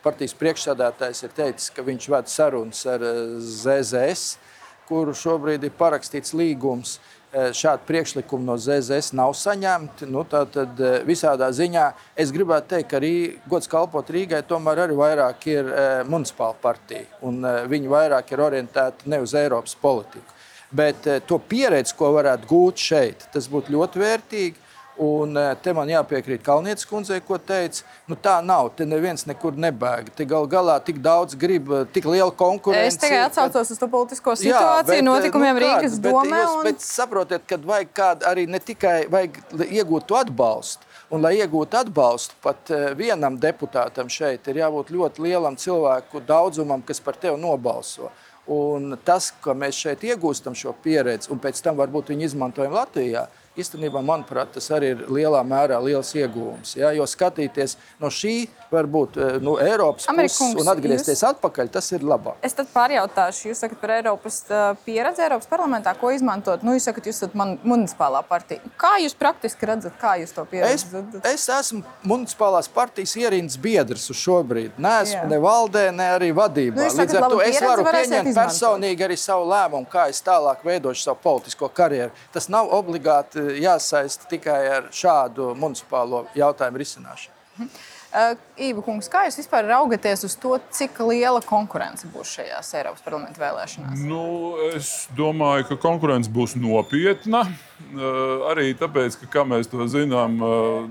Partijas 0.06 0.38
priekšsēdētājs 0.38 1.26
ir 1.26 1.36
teicis, 1.38 1.74
ka 1.74 1.86
viņš 1.86 2.10
ved 2.14 2.32
sarunas 2.32 2.86
ar 2.90 3.06
ZZS, 3.42 4.38
kuru 4.86 5.18
šobrīd 5.18 5.66
ir 5.66 5.74
parakstīts 5.78 6.38
līgums. 6.38 7.00
Uh, 7.00 7.16
Eh, 7.25 7.25
šādi 7.36 7.84
priekšlikumi 7.88 8.46
no 8.48 8.56
ZZS 8.58 9.14
nav 9.18 9.34
saņemti. 9.36 10.08
Nu, 10.12 10.24
tad 10.30 10.56
eh, 10.56 11.00
visādā 11.08 11.50
ziņā 11.56 11.86
es 12.16 12.32
gribētu 12.36 12.72
teikt, 12.76 12.90
ka 12.92 13.00
arī 13.02 13.16
gods 13.50 13.70
kalpot 13.72 14.10
Rīgai 14.12 14.44
tomēr 14.48 14.86
arī 14.86 14.98
vairāk 15.00 15.48
ir 15.52 15.72
eh, 15.72 16.04
municipāla 16.08 16.56
partija. 16.62 17.08
Un 17.26 17.44
viņi 17.70 17.92
vairāk 17.92 18.32
ir 18.32 18.44
orientēti 18.46 19.10
ne 19.12 19.22
uz 19.24 19.36
Eiropas 19.38 19.76
politiku. 19.82 20.32
Bet 20.76 21.06
to 21.28 21.38
pieredzi, 21.40 21.94
ko 21.96 22.10
varētu 22.16 22.48
gūt 22.50 22.82
šeit, 22.82 23.28
tas 23.32 23.46
būtu 23.52 23.72
ļoti 23.76 24.02
vērtīgi. 24.02 24.65
Un 24.98 25.36
eh, 25.36 25.50
te 25.60 25.74
man 25.76 25.90
jāpiekrīt 25.92 26.44
Kalnietes 26.46 26.88
kundzei, 26.88 27.20
ko 27.24 27.36
teica. 27.36 27.84
Nu, 28.08 28.16
tā 28.16 28.38
nav. 28.46 28.70
Te 28.80 28.86
neviens 28.88 29.26
nekur 29.28 29.58
nebēg. 29.60 30.14
Te 30.16 30.24
gal 30.30 30.48
galā 30.48 30.78
tik 30.88 31.02
daudz 31.04 31.36
grib, 31.40 31.68
eh, 31.76 31.84
tik 31.92 32.08
liela 32.08 32.32
konkurence. 32.32 32.96
Es 32.96 33.02
tikai 33.02 33.20
atsaucos 33.26 33.74
uz 33.76 33.82
to 33.82 33.90
politisko 33.92 34.38
situāciju, 34.40 34.54
jā, 34.56 34.88
bet, 34.88 35.04
notikumiem 35.04 35.60
nu, 35.60 35.66
Rīgas 35.66 36.00
bet 36.00 36.16
domē. 36.16 36.40
Jūs, 36.40 36.56
un... 36.56 36.64
Bet 36.70 36.88
saprotiet, 36.88 37.44
ka 37.50 37.60
vajag 37.60 37.92
kādu 38.00 38.30
arī 38.32 38.48
ne 38.48 38.64
tikai 38.64 38.96
vajag 39.12 39.42
iegūt 39.68 40.08
to 40.08 40.20
atbalstu. 40.22 40.88
Un, 41.12 41.22
lai 41.22 41.36
iegūtu 41.42 41.82
atbalstu 41.84 42.40
pat 42.42 42.72
eh, 42.72 42.88
vienam 42.96 43.36
deputātam 43.40 44.08
šeit, 44.08 44.48
ir 44.48 44.64
jābūt 44.64 44.96
ļoti 44.96 45.28
lielam 45.28 45.60
cilvēku 45.60 46.24
daudzumam, 46.24 46.82
kas 46.88 47.04
par 47.04 47.20
tevi 47.20 47.36
nobalso. 47.42 48.14
Un 48.48 48.94
tas, 49.04 49.32
ka 49.42 49.56
mēs 49.58 49.76
šeit 49.76 50.06
iegūstam 50.06 50.56
šo 50.56 50.72
pieredzi, 50.84 51.32
un 51.34 51.42
pēc 51.42 51.60
tam 51.66 51.80
varbūt 51.82 52.14
viņu 52.14 52.30
izmantojam 52.30 52.78
Latvijā, 52.78 53.26
īstenībā, 53.60 54.02
manuprāt, 54.06 54.54
tas 54.56 54.68
arī 54.76 54.94
ir 54.96 55.04
lielā 55.12 55.42
mērā 55.48 55.80
liels 55.84 56.12
iegūms. 56.18 56.76
Ja? 56.80 56.92
Jo 56.96 57.08
skatīties 57.10 57.78
no 58.02 58.12
šī, 58.14 58.36
varbūt 58.72 59.20
eh, 59.20 59.38
no 59.44 59.56
Eiropas 59.62 60.10
Amerikungs, 60.12 60.56
puses 60.56 60.66
un 60.66 60.72
atgriezties 60.74 61.22
jūs... 61.22 61.26
atpakaļ, 61.32 61.72
tas 61.74 61.92
ir 61.96 62.06
labāk. 62.06 62.40
Es 62.46 62.56
tad 62.58 62.70
pārjautāšu, 62.74 63.50
jūs 63.52 63.64
sakat 63.64 63.82
par 63.82 63.96
Eiropas 63.98 64.42
pieredzi 64.86 65.24
Eiropas 65.26 65.50
parlamentā, 65.52 65.96
ko 66.00 66.12
izmantot. 66.14 66.66
Nu, 66.66 66.76
jūs 66.76 66.88
sakat, 66.90 67.10
jūs 67.10 67.22
esat 67.22 67.36
municipālā 67.36 68.22
partija. 68.28 68.64
Kā 68.82 68.96
jūs 69.04 69.16
praktiski 69.18 69.70
redzat, 69.70 69.96
kā 70.02 70.16
jūs 70.22 70.36
to 70.36 70.46
pieredzat? 70.50 71.20
Es, 71.24 71.48
es 71.48 71.48
esmu 71.60 71.84
municipālās 72.08 72.70
partijas 72.72 73.16
ierindas 73.20 73.58
biedrs 73.62 74.10
uz 74.12 74.20
šo 74.20 74.42
brīdi. 74.48 74.74
Nē, 74.82 74.96
esmu 75.06 75.26
ne 75.32 75.40
valdē, 75.44 75.88
ne 75.96 76.10
arī 76.18 76.32
vadībā. 76.36 76.76
Nu, 76.80 76.90
Līdz 76.96 77.18
ar 77.20 77.30
to 77.32 77.42
es 77.46 77.62
varu 77.64 77.86
pieņemt 77.88 78.36
personīgi 78.36 79.06
arī 79.08 79.18
savu 79.20 79.48
lēmumu, 79.52 79.88
kā 79.92 80.08
es 80.12 80.22
tālāk 80.26 80.64
veidošu 80.66 81.08
savu 81.10 81.22
politisko 81.24 81.70
karjeru. 81.76 82.14
Tas 82.34 82.50
nav 82.52 82.72
obligāti 82.76 83.45
jāsaista 83.62 84.30
tikai 84.32 84.62
ar 84.78 84.90
šādu 84.96 85.54
municipālo 85.60 86.26
jautājumu 86.38 86.82
risināšanu. 86.82 87.70
Uh, 88.16 88.36
Īva 88.64 88.80
kungs, 88.80 89.10
kā 89.12 89.26
jūs 89.28 89.36
vispār 89.42 89.66
raugaties 89.68 90.22
uz 90.24 90.38
to, 90.40 90.54
cik 90.72 91.02
liela 91.04 91.42
konkurence 91.44 92.08
būs 92.14 92.38
šajās 92.38 92.70
Eiropas 92.80 93.04
parlamenta 93.04 93.42
vēlēšanās? 93.42 94.04
Nu, 94.08 94.22
es 94.70 94.92
domāju, 95.18 95.66
ka 95.72 95.80
konkurence 95.84 96.32
būs 96.32 96.56
nopietna. 96.56 97.44
Uh, 97.92 98.46
arī 98.54 98.70
tāpēc, 98.80 99.20
ka, 99.20 99.32
kā 99.34 99.44
mēs 99.48 99.68
to 99.72 99.88
zinām, 99.92 100.40
uh, 100.40 100.88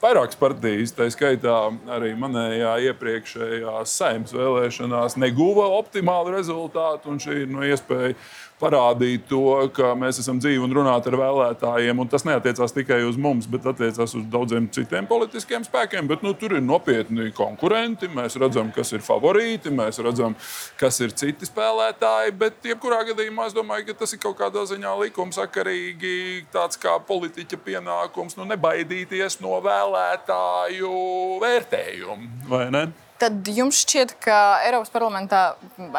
Vairākas 0.00 0.38
partijas, 0.40 0.94
tā 0.96 1.10
skaitā 1.12 1.54
arī 1.92 2.14
manējā 2.16 2.70
iepriekšējā 2.88 3.82
saimnes 3.84 4.32
vēlēšanās, 4.32 5.18
neguva 5.20 5.66
optimālu 5.76 6.32
rezultātu. 6.38 7.18
Šī 7.20 7.42
ir 7.42 7.50
no 7.52 7.60
iespēja 7.68 8.14
parādīt 8.60 9.26
to, 9.30 9.42
ka 9.74 9.94
mēs 9.98 10.20
esam 10.22 10.40
dzīvi 10.40 10.62
un 10.64 10.74
runāt 10.76 11.06
ar 11.08 11.16
vēlētājiem. 11.20 12.02
Tas 12.12 12.26
neatiecās 12.28 12.74
tikai 12.76 13.00
uz 13.08 13.18
mums, 13.20 13.48
bet 13.50 13.66
attiecās 13.70 14.14
uz 14.18 14.26
daudziem 14.30 14.68
citiem 14.72 15.08
politiskiem 15.10 15.64
spēkiem. 15.66 16.08
Bet, 16.10 16.24
nu, 16.26 16.34
tur 16.38 16.56
ir 16.58 16.64
nopietni 16.64 17.30
konkurenti. 17.36 18.10
Mēs 18.14 18.38
redzam, 18.40 18.70
kas 18.74 18.92
ir 18.96 19.04
favorīti, 19.04 19.72
mēs 19.74 20.00
redzam, 20.04 20.36
kas 20.80 21.00
ir 21.04 21.14
citi 21.16 21.48
spēlētāji. 21.48 22.36
Bet, 22.40 22.62
jebkurā 22.72 23.02
gadījumā, 23.10 23.50
es 23.50 23.56
domāju, 23.56 23.90
ka 23.90 24.00
tas 24.04 24.14
ir 24.16 24.22
kaut 24.22 24.38
kādā 24.40 24.64
ziņā 24.70 24.96
likumsakarīgi 25.04 26.16
tāds 26.54 26.80
kā 26.80 26.96
politiķa 27.08 27.60
pienākums 27.64 28.38
nu, 28.38 28.48
nebaidīties 28.50 29.40
no 29.44 29.60
vēlētāju 29.64 30.96
vērtējumu 31.44 33.09
tad 33.20 33.48
jums 33.52 33.82
šķiet, 33.84 34.14
ka 34.24 34.36
Eiropas, 34.64 34.92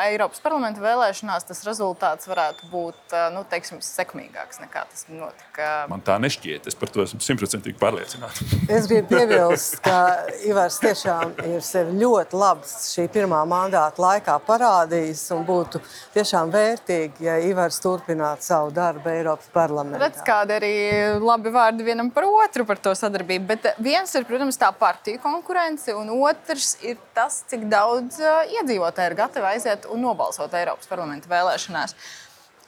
Eiropas 0.03 0.41
parlamenta 0.43 0.81
vēlēšanās 0.83 1.45
tas 1.47 1.61
rezultāts 1.67 2.29
varētu 2.29 2.69
būt 2.71 3.15
nu, 3.35 3.43
teiksim, 3.51 3.81
sekmīgāks 3.85 4.61
nekā 4.63 4.85
tas 4.89 5.05
notika? 5.11 5.69
Man 5.91 6.03
tā 6.05 6.17
nešķiet. 6.21 6.69
Es 6.71 6.77
par 6.77 6.91
to 6.93 7.05
esmu 7.05 7.21
simtprocentīgi 7.23 7.77
pārliecināts. 7.81 8.41
es 8.65 8.89
gribu 8.89 9.11
piebilst, 9.15 9.79
ka 9.85 10.25
Ivars 10.47 10.79
tiešām 10.81 11.35
ir 11.51 11.61
sevi 11.65 11.97
ļoti 12.01 12.39
labs 12.41 12.75
šī 12.95 13.07
pirmā 13.13 13.43
mandāta 13.49 14.01
laikā 14.01 14.37
parādījis 14.47 15.23
un 15.35 15.45
būtu 15.47 15.81
tiešām 16.15 16.51
vērtīgi, 16.53 17.27
ja 17.27 17.37
Ivars 17.45 17.81
turpinātu 17.83 18.47
savu 18.49 18.73
darbu 18.75 19.13
Eiropas 19.13 19.51
parlamentā. 19.53 20.01
Redz, 20.07 20.23
kādi 20.25 20.57
arī 20.57 20.73
labi 21.21 21.53
vārdi 21.53 21.85
vienam 21.85 22.09
par 22.13 22.27
otru 22.29 22.65
par 22.67 22.81
to 22.81 22.95
sadarbību. 22.97 23.47
Bet 23.51 23.71
viens 23.81 24.17
ir, 24.17 24.25
protams, 24.29 24.59
tā 24.61 24.71
partiju 24.75 25.21
konkurence, 25.23 25.93
un 25.97 26.09
otrs 26.17 26.75
ir 26.81 26.97
tas, 27.15 27.41
cik 27.51 27.67
daudz 27.71 28.19
iedzīvotāji 28.21 29.11
ir 29.11 29.17
gatavi 29.19 29.49
aiziet 29.53 29.87
un 29.91 30.03
nobalsot 30.05 30.53
Eiropas 30.57 30.89
parlamenta 30.91 31.31
vēlēšanās. 31.31 31.95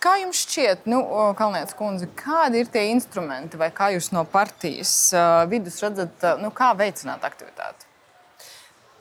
Kā 0.03 0.17
jums 0.19 0.41
šķiet, 0.43 0.88
nu, 0.91 0.99
Kalnietes 1.39 1.77
kundze, 1.79 2.10
kādi 2.19 2.60
ir 2.60 2.71
tie 2.71 2.89
instrumenti, 2.91 3.60
vai 3.60 3.69
kā 3.71 3.93
jūs 3.93 4.12
no 4.12 4.25
partijas 4.27 4.91
vidus 5.51 5.79
redzat, 5.84 6.25
nu, 6.43 6.51
kā 6.56 6.73
veicināt 6.75 7.23
aktivitāti? 7.23 7.88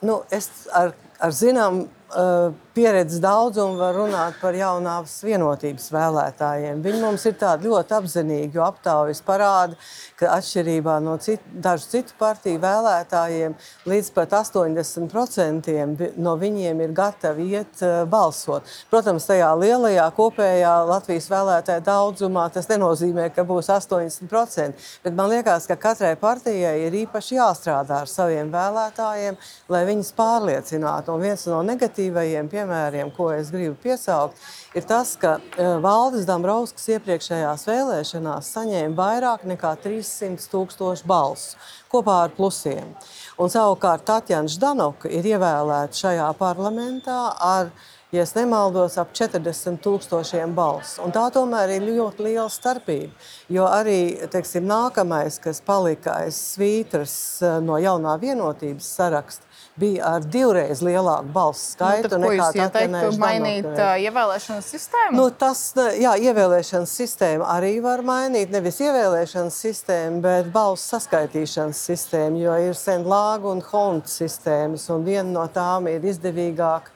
Nu, 0.02 0.20
es 0.34 0.48
ar, 0.74 0.94
ar 1.22 1.34
zināmu 1.34 1.84
uh, 1.86 2.54
pieredzes 2.74 3.20
daudzumu 3.20 3.76
var 3.76 3.94
runāt 3.96 4.38
par 4.40 4.56
jaunās 4.56 5.18
vienotības 5.24 5.90
vēlētājiem. 5.92 6.80
Viņi 6.84 7.00
mums 7.02 7.26
ir 7.28 7.34
tādi 7.40 7.68
ļoti 7.68 7.96
apzinīgi, 7.98 8.56
jo 8.56 8.64
aptaujas 8.64 9.20
parāda, 9.26 9.76
ka 10.16 10.30
atšķirībā 10.38 10.96
no 11.04 11.18
citu, 11.20 11.44
dažu 11.64 11.90
citu 11.92 12.16
partiju 12.18 12.60
vēlētājiem 12.62 13.56
līdz 13.88 14.08
pat 14.16 14.36
80% 14.38 16.16
no 16.16 16.36
viņiem 16.40 16.80
ir 16.86 16.94
gatavi 16.96 17.50
iet 17.58 17.84
uh, 17.84 18.02
balsot. 18.08 18.68
Protams, 18.90 19.28
tajā 19.28 19.50
lielajā 19.58 20.08
kopējā 20.16 20.72
Latvijas 20.88 21.28
vēlētāju 21.32 21.84
daudzumā 21.86 22.46
tas 22.54 22.70
nenozīmē, 22.72 23.28
ka 23.36 23.44
būs 23.48 23.68
80%, 23.74 24.88
bet 25.04 25.18
man 25.18 25.30
liekas, 25.34 25.68
ka 25.68 25.76
katrai 25.76 26.14
partijai 26.16 26.78
ir 26.86 26.98
īpaši 27.04 27.36
jāstrādā 27.36 28.00
ar 28.06 28.10
saviem 28.10 28.48
vēlētājiem, 28.54 29.36
lai 29.72 29.84
viņus 29.90 30.14
pārliecinātu. 30.16 31.12
Un 31.12 31.28
viens 31.28 31.46
no 31.50 31.60
negatīvajiem 31.66 32.48
piemēriem 32.48 32.61
piemēriem, 32.62 33.10
ko 33.14 33.30
es 33.34 33.50
gribu 33.52 33.76
piesaukt, 33.82 34.38
ir 34.74 34.86
tas, 34.86 35.14
ka 35.20 35.38
e, 35.38 35.66
Valdis 35.82 36.26
Dombrovskis 36.28 36.94
iepriekšējās 36.96 37.66
vēlēšanās 37.68 38.50
saņēma 38.56 38.98
vairāk 38.98 39.46
nekā 39.50 39.74
300 39.82 40.50
tūkstošu 40.52 41.08
balsu 41.08 41.56
kopā 41.92 42.22
ar 42.26 42.36
plusiem. 42.36 42.94
Un 43.40 43.50
savukārt 43.52 44.06
Tatjana 44.08 44.48
Ždanoka 44.48 45.10
ir 45.12 45.26
ievēlēta 45.34 45.98
šajā 46.04 46.28
parlamentā 46.38 47.18
ar 47.36 47.72
ja 48.12 48.24
nemaldos, 48.36 48.98
ap 49.00 49.12
40 49.16 49.80
tūkstošiem 49.82 50.52
balsu. 50.56 51.00
Un 51.04 51.12
tā 51.12 51.24
tomēr 51.32 51.78
ir 51.78 51.86
ļoti 51.86 52.26
liela 52.26 52.48
starpība. 52.52 53.12
Jo 53.52 53.66
arī 53.72 54.28
teiksim, 54.32 54.66
nākamais, 54.68 55.40
kas 55.40 55.62
palika 55.64 56.18
aiz 56.20 56.36
svītras 56.54 57.14
e, 57.40 57.54
no 57.64 57.80
jaunā 57.80 58.18
vienotības 58.20 58.90
saraksta, 58.98 59.48
bija 59.80 60.14
ar 60.16 60.24
divreiz 60.28 60.82
lielāku 60.84 61.32
balsu 61.32 61.72
skaitu 61.72 62.18
nu, 62.18 62.28
nekā 62.28 62.48
Tatjana 62.56 63.02
mainīt 63.20 63.68
uh, 63.70 63.94
ievēlēšanas 64.04 64.68
sistēmu? 64.74 65.16
Nu, 65.16 65.28
tas, 65.32 65.62
jā, 65.96 66.12
ievēlēšanas 66.28 66.92
sistēma 67.00 67.48
arī 67.54 67.72
var 67.84 68.04
mainīt. 68.06 68.52
Nevis 68.52 68.82
ievēlēšanas 68.84 69.60
sistēma, 69.64 70.20
bet 70.26 70.52
balsu 70.52 70.96
saskaitīšanas 70.96 71.80
sistēma, 71.88 72.42
jo 72.44 72.58
ir 72.68 72.76
Sendlāga 72.78 73.48
un 73.52 73.64
Honta 73.72 74.12
sistēmas, 74.12 74.88
un 74.92 75.08
viena 75.08 75.28
no 75.30 75.46
tām 75.52 75.88
ir 75.92 76.04
izdevīgāka 76.12 76.92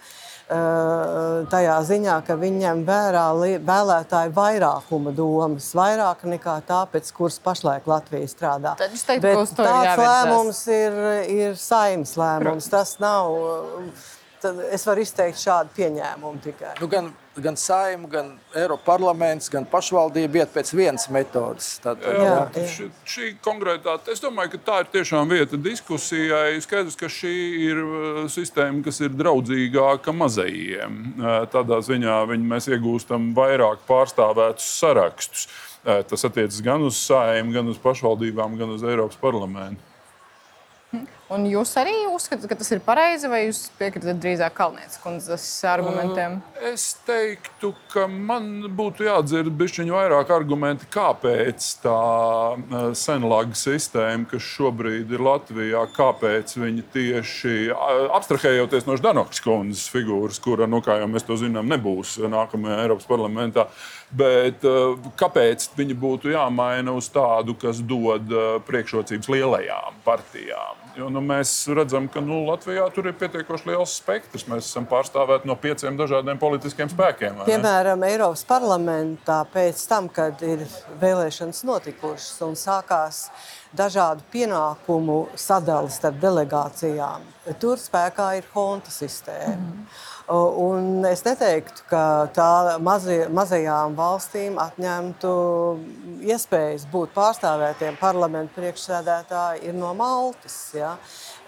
tajā 0.47 1.77
ziņā, 1.89 2.17
ka 2.27 2.37
viņi 2.39 2.61
ņem 2.63 2.83
vērā 2.87 3.25
vēlētāju 3.67 4.35
vairākuma 4.37 5.15
domas, 5.15 5.73
vairāk 5.75 6.23
nekā 6.31 6.61
tā, 6.69 6.85
pēc 6.93 7.11
kuras 7.17 7.41
pašlaik 7.43 7.89
Latvija 7.91 8.31
strādā. 8.31 8.77
Tad 8.79 8.95
es 8.95 9.03
teiktu, 9.09 9.27
Bet 9.27 9.57
tāds 9.59 10.03
lēmums 10.03 10.61
ir, 10.71 11.01
ir 11.35 11.59
saimnes 11.59 12.15
lēmums. 12.21 12.71
Tas 12.71 12.95
nav 13.03 13.35
tad 14.47 14.61
es 14.73 14.85
varu 14.87 15.03
izteikt 15.03 15.41
šādu 15.43 15.73
pieņēmumu 15.77 16.43
tikai. 16.45 16.75
Nu, 16.81 16.89
gan, 16.91 17.11
gan 17.43 17.59
saima, 17.61 18.09
gan 18.11 18.31
Eiropas 18.57 18.87
parlaments, 18.87 19.51
gan 19.53 19.67
pašvaldība 19.71 20.43
iet 20.43 20.55
pēc 20.55 20.73
vienas 20.77 21.09
metodes. 21.13 21.73
Tad, 21.85 22.03
Jā, 22.07 22.37
jā. 22.55 22.67
Šī, 22.73 22.89
šī 23.15 23.31
konkrētā, 23.45 23.99
es 24.13 24.23
domāju, 24.23 24.55
ka 24.55 24.63
tā 24.71 24.81
ir 24.85 24.91
tiešām 24.95 25.35
vieta 25.35 25.61
diskusijai. 25.61 26.61
Skaidrs, 26.65 26.99
ka 26.99 27.11
šī 27.13 27.35
ir 27.67 27.83
uh, 27.83 28.23
sistēma, 28.33 28.85
kas 28.87 29.03
ir 29.05 29.15
draudzīgāka 29.17 30.15
mazajiem. 30.17 31.01
Uh, 31.17 31.39
Tādā 31.53 31.83
ziņā 31.85 32.21
viņi, 32.33 32.51
mēs 32.55 32.71
iegūstam 32.71 33.33
vairāk 33.37 33.85
pārstāvētus 33.91 34.71
sarakstus. 34.81 35.49
Uh, 35.51 36.03
Tas 36.07 36.25
attiecas 36.27 36.59
gan 36.67 36.83
uz 36.83 36.97
saimnu, 36.99 37.53
gan 37.55 37.69
uz 37.71 37.77
pašvaldībām, 37.79 38.57
gan 38.59 38.73
uz 38.75 38.83
Eiropas 38.83 39.19
parlamentu. 39.21 39.79
Un 41.27 41.43
jūs 41.51 41.73
arī 41.81 41.93
uzskatāt, 42.07 42.47
ka 42.47 42.55
tas 42.55 42.69
ir 42.71 42.79
pareizi, 42.87 43.27
vai 43.27 43.41
jūs 43.49 43.65
piekrītat 43.81 44.21
drīzāk 44.23 44.53
Kalnietes 44.55 45.01
kundzes 45.03 45.43
argumentiem? 45.67 46.37
Es 46.69 46.85
teiktu, 47.03 47.73
ka 47.91 48.05
man 48.07 48.69
būtu 48.79 49.09
jādzird 49.09 49.51
bišķiņu 49.59 49.97
vairāk 49.97 50.31
argumenti, 50.37 50.87
kāpēc 50.95 51.67
tā 51.83 51.97
eh, 52.55 52.87
senlaga 52.95 53.59
sistēma, 53.59 54.29
kas 54.31 54.47
šobrīd 54.53 55.11
ir 55.19 55.27
Latvijā, 55.27 55.83
kāpēc 55.99 56.55
viņi 56.63 56.87
tieši 56.95 57.57
a- 57.75 57.91
abstrahējoties 58.21 58.87
no 58.87 58.95
Ždanokas 58.95 59.43
kundzes 59.43 59.91
figūras, 59.91 60.39
kura, 60.39 60.71
nu, 60.71 60.79
kā 60.79 61.01
jau 61.03 61.11
mēs 61.11 61.27
to 61.27 61.43
zinām, 61.43 61.67
nebūs 61.75 62.21
nākamajā 62.23 62.85
Eiropas 62.87 63.11
parlamentā. 63.11 63.67
Bet 64.15 64.63
eh, 64.63 65.11
kāpēc 65.19 65.73
viņi 65.75 65.99
būtu 66.07 66.37
jāmaina 66.39 66.95
uz 66.95 67.11
tādu, 67.11 67.59
kas 67.59 67.83
dod 67.83 68.31
priekšrocības 68.71 69.35
lielajām 69.35 70.05
partijām? 70.07 70.86
Jo 70.97 71.11
nu, 71.13 71.21
mēs 71.21 71.51
redzam, 71.77 72.07
ka 72.09 72.23
nu, 72.25 72.39
Latvijā 72.47 72.87
tur 72.95 73.11
ir 73.11 73.17
pietiekoši 73.21 73.69
liels 73.69 73.99
spektrs. 73.99 74.47
Mēs 74.49 74.71
esam 74.71 74.87
pārstāvēti 74.89 75.49
no 75.49 75.57
pieciem 75.61 75.99
dažādiem 75.99 76.41
politiskiem 76.41 76.89
spēkiem. 76.89 77.37
vai 77.37 77.45
ne? 77.45 77.51
Piemēram, 77.51 78.05
Eiropas 78.09 78.47
parlamentā 78.49 79.43
pēc 79.53 79.83
tam, 79.91 80.09
kad 80.09 80.41
ir 80.47 80.65
vēlēšanas 81.03 81.61
notikušas 81.69 82.41
un 82.49 82.57
sākās 82.57 83.27
dažādu 83.77 84.25
pienākumu 84.33 85.19
sadali 85.37 85.93
starp 85.93 86.17
delegācijām, 86.23 87.29
tur 87.61 87.77
spēkā 87.77 88.31
ir 88.39 88.49
honta 88.55 88.95
sistēma. 88.95 89.57
Mm. 89.57 89.85
Un 90.27 91.05
es 91.07 91.21
neteiktu, 91.23 91.85
ka 91.87 92.27
tā 92.35 92.79
mazie, 92.83 93.29
mazajām 93.31 93.93
valstīm 93.95 94.57
atņemtu 94.59 95.31
iespējas 96.27 96.89
būt 96.91 97.13
pārstāvētiem. 97.15 97.95
Parlamentu 98.01 98.59
priekšsēdētāji 98.59 99.69
ir 99.69 99.77
no 99.79 99.93
Maltas. 99.95 100.57
Ja? 100.75 100.97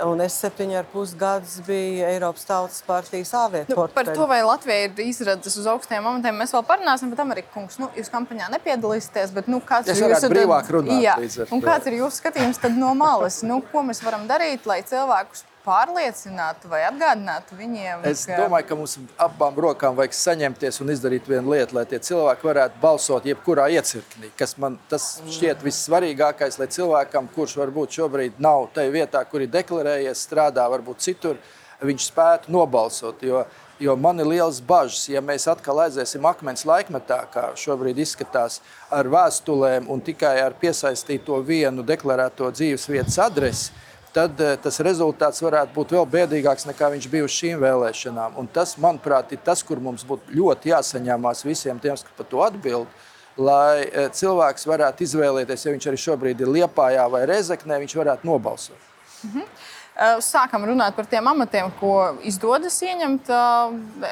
Un 0.06 0.22
es 0.22 0.36
septiņu 0.38 0.78
ar 0.78 0.86
pus 0.92 1.16
gadus 1.18 1.56
biju 1.66 2.06
Eiropas 2.06 2.46
Tautas 2.46 2.78
partijas 2.86 3.34
ārlietu 3.34 3.74
Nu, 3.74 3.88
par 3.90 4.12
to, 4.14 4.28
vai 4.30 4.44
Latvija 4.46 4.86
ir 4.86 5.04
izredzes 5.08 5.58
uz 5.58 5.66
augstiem 5.66 6.06
amatiem, 6.06 6.38
mēs 6.38 6.54
vēl 6.54 6.62
parunāsim. 6.70 7.10
Bet, 7.10 7.26
Amerika 7.26 7.50
kungs, 7.56 7.80
nu, 7.82 7.90
jūs 7.98 8.14
kampaņā 8.14 8.46
nepiedalīsieties. 8.54 9.34
Bet, 9.34 9.50
nu, 9.50 9.58
kāds 9.58 9.90
ir 9.90 9.98
jūsu- 10.06 10.30
brīvāk 10.30 10.70
runāt 10.70 11.02
Jā, 11.02 11.18
kāds 11.18 11.90
ir 11.90 11.98
jūsu 11.98 12.22
skatījums 12.22 12.62
tad 12.62 12.78
no 12.78 12.94
malas? 12.94 13.42
Nu, 13.42 13.58
ko 13.72 13.82
mēs 13.82 14.06
varam 14.06 14.30
darīt, 14.30 14.70
lai 14.70 14.84
cilvēkus 14.86 15.42
pārliecinātu 15.64 16.70
vai 16.70 16.80
atgādinātu 16.88 17.58
viņiem? 17.58 18.02
Es 18.08 18.24
domāju, 18.28 18.66
ka 18.68 18.78
mums 18.78 18.96
abām 19.20 19.58
rokām 19.64 19.96
vajag 19.98 20.16
saņemties 20.16 20.80
un 20.84 20.92
izdarīt 20.94 21.28
vienu 21.30 21.54
lietu, 21.54 21.76
lai 21.78 21.84
tie 21.90 22.00
cilvēki 22.08 22.48
varētu 22.48 22.82
balsot 22.82 23.28
jebkurā 23.28 23.68
iecirknī. 23.76 24.32
Man 24.62 24.78
tas 24.90 25.18
šķiet 25.26 25.64
vissvarīgākais, 25.66 26.58
lai 26.60 26.68
cilvēkam, 26.74 27.30
kurš 27.34 27.58
varbūt 27.60 28.00
šobrīd 28.00 28.42
nav 28.42 28.68
tajā 28.74 28.92
vietā, 28.94 29.24
kur 29.28 29.44
ir 29.44 29.52
deklarējies, 29.54 30.26
strādā 30.28 30.66
varbūt 30.70 31.04
citur, 31.04 31.40
viņš 31.84 32.10
spētu 32.10 32.52
nobalsot. 32.54 33.22
Jo, 33.26 33.44
jo 33.78 33.96
man 33.96 34.18
ir 34.22 34.30
liels 34.30 34.60
bažas, 34.64 35.04
ja 35.10 35.22
mēs 35.24 35.46
atkal 35.50 35.84
aiziesim 35.84 36.26
akmens 36.26 36.64
laikmetā, 36.68 37.20
kā 37.34 37.50
šobrīd 37.58 38.00
izskatās, 38.02 38.60
ar 38.90 39.10
vēstulēm 39.10 39.90
un 39.90 40.02
tikai 40.04 40.38
ar 40.42 40.56
piesaistīto 40.58 41.38
vienu 41.46 41.86
deklarēto 41.86 42.50
dzīvesvietas 42.54 43.20
adresi 43.28 43.86
tad 44.18 44.40
eh, 44.42 44.56
tas 44.62 44.80
rezultāts 44.82 45.42
varētu 45.44 45.74
būt 45.76 45.94
vēl 45.94 46.08
bēdīgāks 46.14 46.66
nekā 46.68 46.90
viņš 46.96 47.06
bija 47.12 47.26
uz 47.28 47.36
šīm 47.36 47.62
vēlēšanām. 47.62 48.38
Un 48.40 48.50
tas, 48.50 48.74
manuprāt, 48.82 49.34
ir 49.34 49.42
tas, 49.46 49.62
kur 49.66 49.82
mums 49.82 50.06
būtu 50.08 50.34
ļoti 50.34 50.72
jāsaņemās 50.72 51.44
visiem 51.46 51.78
tiem, 51.82 51.94
kas 51.94 52.18
par 52.18 52.28
to 52.30 52.42
atbild. 52.46 52.90
Lai 53.38 53.86
eh, 53.86 54.08
cilvēks 54.10 54.66
varētu 54.66 55.06
izvēlēties, 55.06 55.66
ja 55.66 55.74
viņš 55.74 55.90
arī 55.90 56.04
šobrīd 56.04 56.40
ir 56.42 56.54
Liepājā 56.56 57.04
vai 57.12 57.26
Rezeknē, 57.30 57.78
viņš 57.84 57.98
varētu 58.00 58.26
nobalsot. 58.26 58.86
Uh, 59.28 60.18
Sākam 60.22 60.62
runāt 60.66 60.94
par 60.94 61.08
tiem 61.10 61.26
amatiem, 61.26 61.72
ko 61.80 61.94
izdodas 62.26 62.76
ieņemt 62.86 63.30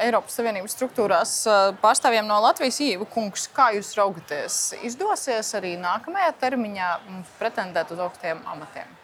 Eiropas 0.00 0.34
Savienības 0.34 0.74
struktūrās 0.74 1.34
pārstāvjiem 1.82 2.26
no 2.26 2.40
Latvijas. 2.42 2.80
Ieva 2.82 3.06
kungs, 3.06 3.46
kā 3.54 3.68
jūs 3.78 3.94
raugaties? 3.98 4.60
Izdosies 4.86 5.54
arī 5.58 5.76
nākamajā 5.78 6.34
termiņā 6.42 6.92
mums 7.06 7.34
pretendēt 7.38 7.94
uz 7.94 8.02
augstiem 8.02 8.42
amatiem? 8.50 8.95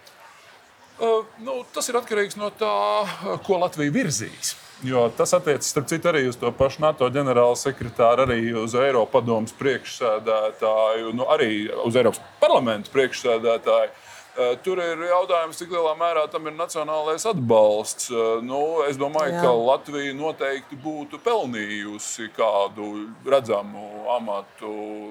Uh, 1.01 1.25
nu, 1.43 1.63
tas 1.75 1.89
ir 1.89 1.97
atkarīgs 1.99 2.37
no 2.39 2.51
tā, 2.55 2.75
uh, 3.03 3.39
ko 3.47 3.59
Latvija 3.63 3.95
virzīs. 3.95 4.57
Jo 4.83 5.07
tas 5.15 5.31
attiecas, 5.37 5.69
starp 5.71 5.87
citu, 5.91 6.09
arī 6.11 6.25
uz 6.27 6.37
to 6.39 6.51
pašu 6.59 6.83
NATO 6.83 7.07
ģenerāla 7.15 7.55
sekretāru, 7.59 8.25
arī 8.27 8.51
uz 8.59 8.75
Eiropas 8.75 9.13
padomus 9.13 9.55
priekšsēdētāju, 9.61 11.13
nu, 11.15 11.29
arī 11.31 11.69
uz 11.87 11.99
Eiropas 11.99 12.19
parlamentu 12.43 12.91
priekšsēdētāju. 12.95 13.93
Uh, 14.33 14.55
Tur 14.65 14.79
ir 14.81 14.97
jautājums, 15.11 15.59
cik 15.61 15.69
lielā 15.75 15.91
mērā 16.01 16.23
tam 16.33 16.47
ir 16.49 16.55
nacionālais 16.57 17.27
atbalsts. 17.29 18.07
Uh, 18.09 18.41
Nu, 18.41 18.81
es 18.89 18.97
domāju, 18.97 19.35
Jā. 19.35 19.43
ka 19.45 19.51
Latvija 19.53 20.15
noteikti 20.17 20.79
būtu 20.81 21.19
pelnījusi 21.21 22.31
kādu 22.33 22.87
redzamu 23.29 23.83
amatu. 24.15 24.71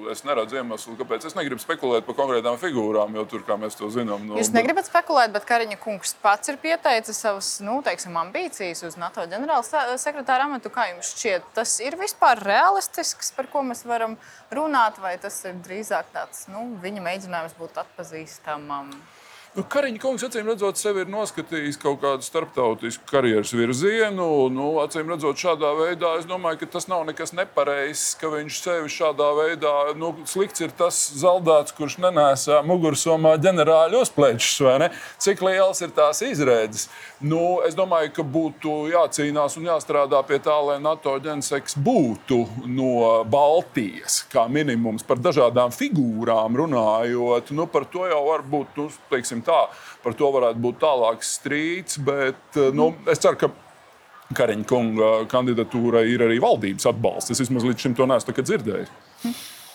Es 0.09 0.23
neredzu 0.25 0.57
iemeslu, 0.57 0.95
kāpēc. 0.97 1.27
Es 1.29 1.37
negribu 1.37 1.61
spekulēt 1.61 2.07
par 2.07 2.17
konkrētām 2.17 2.57
figūrām, 2.61 3.13
jo 3.19 3.25
tur, 3.29 3.43
kā 3.45 3.59
mēs 3.61 3.77
to 3.77 3.91
zinām, 3.93 4.25
nu, 4.25 4.39
Jūs 4.41 4.49
negribat 4.55 4.89
spekulēt, 4.89 5.31
bet 5.37 5.45
Kariņa 5.45 5.77
kungs 5.85 6.15
pats 6.23 6.49
ir 6.49 6.57
pieteicis 6.61 7.21
savas 7.21 7.51
nu, 7.61 7.77
teiksim, 7.85 8.17
ambīcijas 8.25 8.81
uz 8.89 8.97
NATO 8.97 9.21
ģenerāla 9.29 9.63
se- 9.67 9.85
sekretāra 10.01 10.49
amatu. 10.49 10.73
Kā 10.73 10.89
jums 10.89 11.13
šķiet, 11.13 11.45
tas 11.53 11.77
ir 11.85 11.93
vispār 12.01 12.41
realistisks, 12.41 13.31
par 13.37 13.45
ko 13.53 13.61
mēs 13.69 13.85
varam 13.85 14.17
runāt, 14.49 14.97
vai 14.97 15.13
tas 15.21 15.43
ir 15.45 15.61
drīzāk 15.61 16.09
tāds 16.13 16.47
nu, 16.49 16.65
viņa 16.81 17.05
mēģinājums 17.05 17.57
būt 17.61 17.77
atpazīstamam? 17.85 18.91
Nu, 19.51 19.65
Kariņš 19.67 19.97
kungs, 19.99 20.23
acīm 20.23 20.47
redzot, 20.47 20.77
sevi 20.79 21.01
ir 21.03 21.09
noskatījis 21.11 21.75
kaut 21.81 21.97
kādu 21.99 22.23
starptautisku 22.23 23.03
karjeras 23.09 23.49
virzienu. 23.51 24.47
Nu, 24.47 24.67
acīm 24.79 25.09
redzot, 25.11 25.35
šādā 25.41 25.73
veidā 25.75 26.13
es 26.21 26.27
domāju, 26.29 26.61
ka 26.61 26.69
tas 26.77 26.87
nav 26.87 27.01
nekas 27.09 27.33
nepareizs, 27.35 28.13
ka 28.15 28.29
viņš 28.31 28.59
sevi 28.63 28.93
šādā 28.95 29.27
veidā, 29.35 29.73
nu, 29.99 30.13
slikts 30.23 30.63
ir 30.63 30.71
tas 30.79 31.01
zaldāts, 31.19 31.75
kurš 31.75 31.97
nenēsā 31.99 32.61
mugursomā 32.63 33.33
ģenerāļu 33.43 33.99
uzplēčus? 34.05 34.93
Cik 35.19 35.43
liels 35.43 35.83
ir 35.83 35.91
tās 35.99 36.23
izredzes? 36.23 36.87
Nu, 37.19 37.59
es 37.67 37.75
domāju, 37.75 38.13
ka 38.15 38.23
būtu 38.23 38.77
jācīnās 38.93 39.59
un 39.59 39.67
jāstrādā 39.67 40.23
pie 40.31 40.39
tā, 40.47 40.55
lai 40.63 40.79
NATO 40.79 41.17
ģenseks 41.27 41.75
būtu 41.75 42.39
no 42.71 43.19
Baltijas, 43.27 44.21
kā 44.31 44.47
minimums 44.47 45.03
par 45.03 45.19
dažādām 45.19 45.75
figūrām 45.75 46.55
runājot. 46.63 47.51
Nu, 47.51 47.67
par 47.67 47.91
to 47.91 48.07
jau 48.07 48.23
var 48.31 48.47
būt, 48.47 48.79
nu, 48.79 48.87
teiksim 49.11 49.40
tā, 49.45 49.65
par 50.03 50.15
to 50.17 50.31
varētu 50.35 50.63
būt 50.63 50.79
tālāks 50.83 51.35
strīds, 51.39 51.99
bet 52.05 52.59
nu, 52.77 52.91
es 53.11 53.21
ceru, 53.23 53.39
ka 53.41 53.51
Kariņa 54.31 54.63
kunga 54.63 55.07
kandidatūrai 55.31 56.05
ir 56.07 56.21
arī 56.23 56.37
valdības 56.39 56.87
atbalsts. 56.87 57.33
Es 57.33 57.41
vismaz 57.43 57.65
līdz 57.67 57.83
šim 57.83 57.97
to 57.97 58.07
neesmu 58.07 58.35
dzirdējis. 58.37 58.93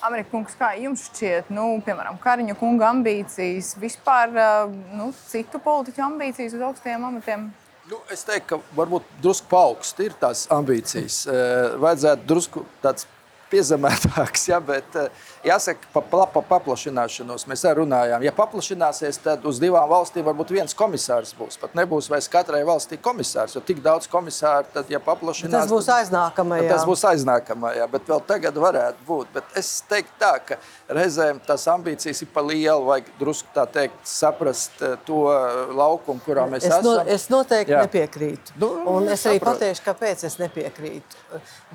Amerikas 0.07 0.31
kungs, 0.33 0.57
kā 0.57 0.71
jums 0.79 1.07
šķiet, 1.11 1.51
nu, 1.53 1.67
piemēram, 1.85 2.17
Kariņa 2.23 2.57
kunga 2.61 2.89
ambīcijas, 2.93 3.75
vispār 3.83 4.33
uh, 4.33 4.73
nu, 4.97 5.11
citu 5.29 5.61
politiķu 5.63 6.05
ambīcijas 6.07 6.57
uz 6.57 6.65
augstiem 6.69 7.05
amatiem? 7.09 7.49
Nu, 7.91 8.01
es 8.11 8.25
teiktu, 8.27 8.57
ka 8.57 8.77
varbūt 8.79 9.07
drusku 9.23 9.47
paaugst 9.51 10.01
ir 10.03 10.15
tās 10.19 10.47
ambīcijas. 10.51 11.21
Eh, 11.31 11.77
Vajadzētu 11.79 12.27
drusku 12.27 12.65
tāds 12.83 13.07
piezemētāks, 13.53 14.49
ja, 14.51 14.59
bet 14.59 14.97
eh, 14.99 15.29
jāsaka, 15.47 15.89
pa, 15.95 16.01
pa, 16.03 16.25
pa 16.35 16.43
paplašināšanos 16.51 17.47
mēs 17.51 17.63
arī 17.69 17.81
runājām. 17.83 18.25
Ja 18.27 18.33
paplašināsies, 18.37 19.19
tad 19.25 19.45
uz 19.49 19.61
divām 19.63 19.89
valstīm 19.91 20.27
varbūt 20.27 20.53
viens 20.57 20.75
komisārs 20.77 21.33
būs. 21.39 21.59
Pat 21.63 21.77
nebūs 21.79 22.09
vairs 22.13 22.29
katrai 22.33 22.63
valstī 22.67 22.99
komisārs, 23.03 23.55
jo 23.57 23.63
tik 23.65 23.81
daudz 23.85 24.09
komisāru, 24.13 24.67
tad, 24.75 24.91
ja 24.93 25.01
paplašinās, 25.03 25.55
Tas 25.67 25.73
būs 25.73 25.89
aiznākamajā. 25.97 26.69
Tas 26.73 26.87
būs 26.89 27.05
aiznākamajā, 27.13 27.87
bet 27.93 28.11
vēl 28.11 28.23
tagad 28.29 28.59
varētu 28.67 29.07
būt. 29.07 29.33
Bet 29.37 29.57
es 29.63 29.71
teiktu, 29.89 30.13
tā, 30.21 30.33
ka 30.51 30.59
reizēm 30.99 31.41
tās 31.47 31.67
ambīcijas 31.71 32.23
ir 32.27 32.33
par 32.35 32.47
lielu. 32.51 32.85
Vajag 32.87 33.13
drusku 33.21 33.55
tā 33.55 33.65
teikt, 33.79 34.03
saprast 34.07 34.83
eh, 34.83 34.97
to 35.07 35.25
laukumu, 35.77 36.21
kurā 36.27 36.47
mēs 36.51 36.67
Es, 36.67 36.75
no, 36.83 36.97
esam. 36.99 37.09
es 37.15 37.29
noteikti 37.31 37.73
Jā. 37.75 37.85
Nepiekrītu. 37.87 38.57
Nu, 38.61 38.73
Un 38.97 39.09
es 39.13 39.23
arī 39.27 39.39
saprotu. 39.39 39.59
pateikšu, 39.61 39.83
kāpēc 39.87 40.25
es 40.27 40.39
nepiekrītu. 40.41 41.23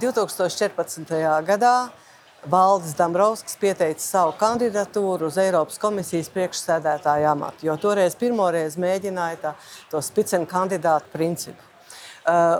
2014. 0.01 1.11
gadā 1.47 1.75
Valdis 2.49 2.95
Dombrovskis 2.97 3.57
pieteica 3.61 4.01
savu 4.01 4.31
kandidatūru 4.39 5.27
uz 5.29 5.35
Eiropas 5.37 5.77
komisijas 5.81 6.31
priekšsēdētāja 6.33 7.35
amatu, 7.35 7.67
jo 7.67 7.75
toreiz 7.77 8.15
pirmoreiz 8.17 8.79
mēģināja 8.81 9.37
tā, 9.43 9.51
to 9.91 10.01
spicenu 10.01 10.49
kandidātu 10.49 11.11
principu. 11.13 11.61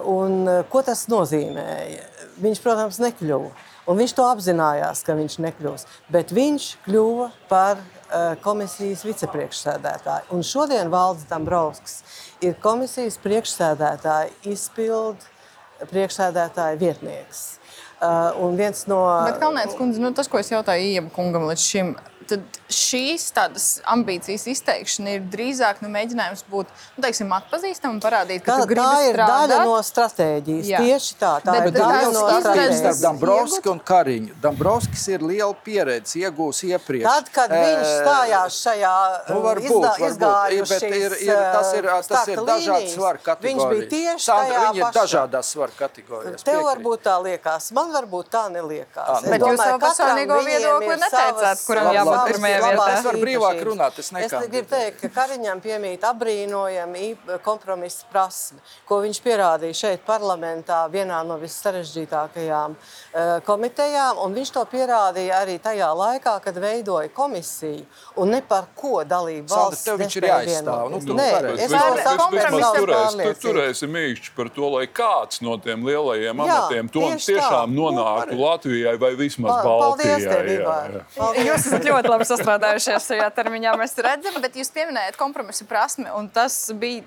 Un, 0.10 0.46
ko 0.70 0.82
tas 0.86 1.08
nozīmēja? 1.10 2.06
Viņš, 2.42 2.62
protams, 2.62 3.02
nekļuva. 3.02 3.50
Un 3.90 3.98
viņš 3.98 4.14
to 4.18 4.26
apzinājās, 4.30 5.02
ka 5.06 5.18
viņš 5.18 5.40
nekļūs. 5.42 5.86
Bet 6.14 6.34
viņš 6.34 6.68
kļuva 6.86 7.32
par 7.50 7.82
uh, 7.82 8.36
komisijas 8.42 9.02
vicepriekšsēdētāju. 9.06 10.30
Un 10.34 10.46
šodien 10.46 10.94
Valdis 10.94 11.26
Dombrovskis 11.30 12.02
ir 12.46 12.58
komisijas 12.62 13.18
priekšsēdētāja 13.22 14.30
izpildu 14.54 15.90
priekšsēdētāja 15.90 16.78
vietnieks. 16.82 17.61
Uh, 18.02 18.34
un 18.42 18.56
viens 18.58 18.88
no. 18.90 19.04
Bet, 19.28 19.38
Kalnēts 19.42 19.78
kundze, 19.78 20.02
nu, 20.02 20.10
tas, 20.18 20.26
ko 20.26 20.40
es 20.42 20.50
jautāju 20.50 20.88
Ieba 20.96 21.12
kungam 21.14 21.46
līdz 21.46 21.62
šim, 21.62 21.92
tad 22.32 22.60
šīs 22.72 23.26
tādas 23.36 23.66
ambīcijas 23.92 24.46
izteikšana 24.52 25.16
ir 25.18 25.26
drīzāk 25.34 25.82
nu, 25.84 25.90
mēģinājums 25.94 26.44
būt 26.52 26.70
nu, 26.96 27.04
teiksim, 27.06 27.32
atpazīstamam 27.36 27.98
un 27.98 28.02
parādīt, 28.04 28.44
ka 28.46 28.56
tā, 28.62 28.66
tā 28.66 28.90
ir 29.10 29.18
strādāt. 29.18 29.52
daļa 29.52 29.60
no 29.68 29.76
stratēģijas. 29.92 30.70
Jā. 30.72 30.82
Tieši 30.86 31.16
tā, 31.20 31.32
tā 31.46 31.56
Bet 31.58 31.68
ir 31.68 31.76
daļa 31.78 32.02
ir 32.02 32.14
no 32.16 32.24
stratēģijas. 32.26 32.80
Starp 32.82 33.02
Dombrovskis 33.06 33.72
un 33.72 33.82
Kariņu. 33.92 34.36
Dombrovskis 34.44 35.06
ir 35.12 35.26
liela 35.28 35.54
pieredze, 35.66 36.16
iegūs 36.22 36.64
iepriekš. 36.72 37.08
Tad, 37.10 37.32
kad 37.36 37.52
viņš 37.52 37.88
Eh, 37.92 37.98
stājās 38.02 38.58
šajā 38.64 38.94
Nu, 39.32 39.40
varbūt, 39.44 39.86
izgā, 40.08 40.32
varbūt. 40.32 40.70
bet 40.72 40.84
ir, 40.88 41.16
ir, 41.28 41.36
tas 41.54 41.74
ir, 41.78 41.88
tas 42.08 42.28
ir 42.32 42.38
līnijas, 42.40 42.94
svaru 42.96 43.20
kategorijas. 43.24 43.52
Viņš 43.52 43.64
bija 43.72 43.90
tieši 43.92 44.26
Sandra, 44.26 44.62
tajā 44.72 44.86
pašā. 44.86 44.94
dažādās 45.02 45.52
svaru 45.56 45.74
kategorijās. 45.80 46.44
Tev 46.48 46.62
varbūt 46.68 47.04
tā 47.06 47.16
liekas, 47.24 47.72
man 47.76 47.92
varbūt 47.96 48.30
tā 48.34 48.44
neliekās. 48.54 49.18
Es 49.18 49.26
nu 49.26 49.32
Bet 49.32 49.42
jūs 49.42 49.48
domāju, 49.48 49.72
savu 49.72 49.80
katram 49.82 50.08
personīgo 50.12 50.38
viedokli 50.46 50.96
neteicāt, 51.02 51.66
kuram 51.68 51.90
jābūt 51.96 52.21
pirmajā 52.28 52.60
vietā. 52.66 52.88
Es 52.98 53.04
varu 53.06 53.18
brīvāk 53.24 53.64
runāt, 53.68 54.00
es 54.00 54.06
Es 54.06 54.12
nekandidēju. 54.12 54.52
gribu 54.52 54.70
teikt, 54.70 55.02
ka 55.02 55.08
Kariņam 55.20 55.62
piemīt 55.62 56.00
apbrīnojama 56.12 57.40
kompromisa 57.44 58.06
prasme, 58.12 58.60
ko 58.88 59.02
viņš 59.02 59.22
pierādīja 59.26 59.74
šeit 59.82 60.06
parlamentā 60.06 60.90
vienā 60.92 61.24
no 61.26 61.38
vissarežģītākajām 61.38 62.76
uh, 62.76 63.40
komitejām. 63.46 64.18
un 64.26 64.34
Viņš 64.34 64.52
to 64.56 64.64
pierādīja 64.66 65.42
arī 65.44 65.60
tajā 65.62 65.90
laikā, 65.96 66.38
kad 66.44 66.56
veidoja 66.58 67.10
komisiju 67.14 67.86
un 68.18 68.30
ne 68.32 68.42
par 68.42 68.66
ko 68.76 69.04
dalību 69.04 69.48
valsts. 69.52 69.84
tev 69.86 69.98
viņš 70.00 70.16
ir 70.18 70.24
jāizstāv, 70.30 70.90
nu, 70.92 71.00
tu 71.00 71.14
Nē, 71.14 71.28
es 71.28 71.42
Bet 71.42 71.70
to 71.70 71.76
vismaz- 71.76 72.04
saku 72.04 72.18
kompromisā 72.18 72.52
pēc 72.52 72.62
savas 72.62 72.80
turēs, 72.80 73.12
tu 73.12 73.18
pārliecības. 73.18 73.42
turēsi 73.46 73.88
mīkšķi 73.92 74.32
par 74.36 74.50
to, 74.50 74.70
lai 74.70 74.86
kāds 74.88 75.42
no 75.42 75.58
tiem 75.58 75.84
lielajiem 75.86 76.36
Jā, 76.36 76.42
amatiem 76.48 76.90
to 76.92 77.00
tiešām 77.12 77.70
Nu, 77.72 77.92
nonāktu 77.92 78.36
Latvijai 78.40 78.98
vai 79.00 79.12
vismaz 79.16 79.62
Paldies, 79.64 80.26
Baltijai. 80.26 80.32
tev, 80.32 80.46
jā, 80.48 80.60
jā. 80.62 81.02
Paldies. 81.18 81.46
Jūs 81.46 81.68
esat 81.68 81.84
ļoti 81.84 82.01
labi 82.10 82.28
sastrādājušies 82.30 83.10
šajā 83.12 83.32
termiņā, 83.38 83.74
mēs 83.80 83.98
redzam, 84.02 84.38
bet 84.44 84.56
jūs 84.60 84.72
pieminējat 84.76 85.20
kompromisu 85.20 85.68
prasmi, 85.70 86.10
un 86.18 86.30
tas 86.34 86.64
bija 86.78 87.04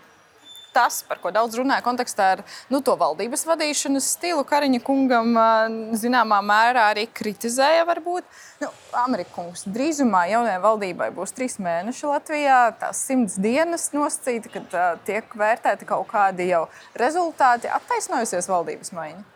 tas, 0.74 1.02
par 1.06 1.20
ko 1.22 1.30
daudz 1.34 1.56
runāja 1.58 1.84
kontekstā 1.86 2.30
ar 2.34 2.42
nu, 2.72 2.80
to 2.84 2.96
valdības 2.98 3.46
vadīšanas 3.46 4.08
stilu. 4.16 4.42
Kariņa 4.48 4.80
kungam 4.84 5.36
zināmā 6.00 6.40
mērā 6.44 6.88
arī 6.92 7.06
kritizēja, 7.20 7.84
varbūt. 7.88 8.26
Nu, 8.62 8.70
Amerikungs 9.04 9.66
drīzumā 9.74 10.24
jaunajai 10.32 10.62
valdībai 10.64 11.10
būs 11.14 11.34
trīs 11.36 11.60
mēneši 11.62 12.10
Latvijā, 12.10 12.58
tās 12.80 13.04
simts 13.06 13.38
dienas 13.38 13.90
nosacīta, 13.94 14.50
kad 14.56 14.74
ā, 14.78 14.88
tiek 15.06 15.38
vērtēti 15.38 15.88
kaut 15.88 16.08
kādi 16.10 16.50
jau 16.50 16.66
rezultāti. 16.98 17.70
Attaisnojusies 17.70 18.50
valdības 18.50 18.94
maiņa. 18.96 19.33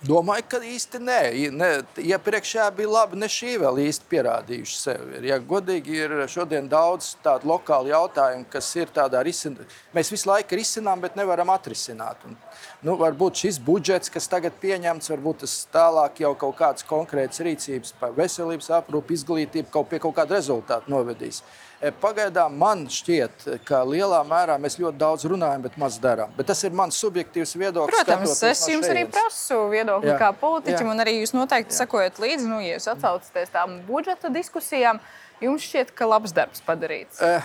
Domāju, 0.00 0.46
ka 0.48 0.58
īsti 0.64 0.96
nē. 1.04 1.18
Ne. 1.52 1.68
Iepriekšējā 2.00 2.70
bija 2.72 2.88
labi, 2.88 3.18
ne 3.20 3.28
šī 3.28 3.58
vēl 3.60 3.82
īsti 3.82 4.06
pierādījuši 4.08 4.78
sevi. 4.78 5.20
Ja 5.28 5.36
godīgi, 5.36 5.98
ir 6.06 6.14
šodien 6.32 6.70
daudz 6.72 7.10
tādu 7.20 7.50
lokālu 7.50 7.92
jautājumu, 7.92 8.46
kas 8.48 8.70
ir 8.80 8.88
tādā 8.96 9.20
risinājumā. 9.26 9.68
Mēs 9.92 10.12
visu 10.14 10.30
laiku 10.30 10.56
risinām, 10.56 11.04
bet 11.04 11.20
nevaram 11.20 11.52
atrisināt. 11.52 12.24
Un, 12.24 12.38
nu, 12.86 12.96
varbūt 13.00 13.42
šis 13.44 13.58
budžets, 13.64 14.12
kas 14.12 14.28
tagad 14.30 14.56
pieņemts, 14.62 15.10
varbūt 15.12 15.42
tas 15.44 15.56
tālāk 15.72 16.22
jau 16.24 16.34
kaut 16.38 16.56
kādas 16.60 16.86
konkrētas 16.88 17.42
rīcības 17.44 17.94
par 18.00 18.14
veselības 18.16 18.70
aprūpi, 18.80 19.18
izglītību, 19.18 19.68
kaut 19.72 19.90
pie 19.90 20.00
kaut 20.02 20.16
kāda 20.16 20.38
rezultāta 20.38 20.90
novedīs. 20.92 21.42
E, 21.80 21.92
Pagaidām 21.96 22.56
man 22.60 22.84
šķiet, 22.92 23.46
ka 23.68 23.82
lielā 23.88 24.20
mērā 24.28 24.58
mēs 24.60 24.76
ļoti 24.80 25.00
daudz 25.00 25.24
runājam, 25.32 25.62
bet 25.64 25.78
maz 25.80 25.96
darām. 26.00 26.32
Bet 26.36 26.50
tas 26.52 26.60
ir 26.68 26.74
mans 26.76 26.98
subjektīvs 27.00 27.54
viedoklis. 27.56 28.02
Protams, 28.02 28.34
es 28.44 28.66
no 28.66 28.74
jums 28.74 28.90
arī 28.90 29.06
šejienes. 29.06 29.14
prasu 29.16 29.62
viedokli 29.72 30.12
Jā. 30.12 30.18
kā 30.20 30.28
politiķim, 30.42 30.90
Jā. 30.90 30.92
un 30.92 31.04
arī 31.06 31.16
jūs 31.22 31.32
noteikti 31.36 31.76
sekojat 31.76 32.20
līdzi, 32.20 32.50
nu, 32.50 32.60
ja 32.64 32.76
jūs 32.76 32.90
atsaucaties 32.92 33.56
tām 33.56 33.80
budžeta 33.88 34.32
diskusijām. 34.32 35.00
Jums 35.40 35.64
šķiet, 35.64 35.94
ka 35.96 36.04
labs 36.04 36.34
darbs 36.36 36.60
padarīts. 36.66 37.16
Buď, 37.16 37.40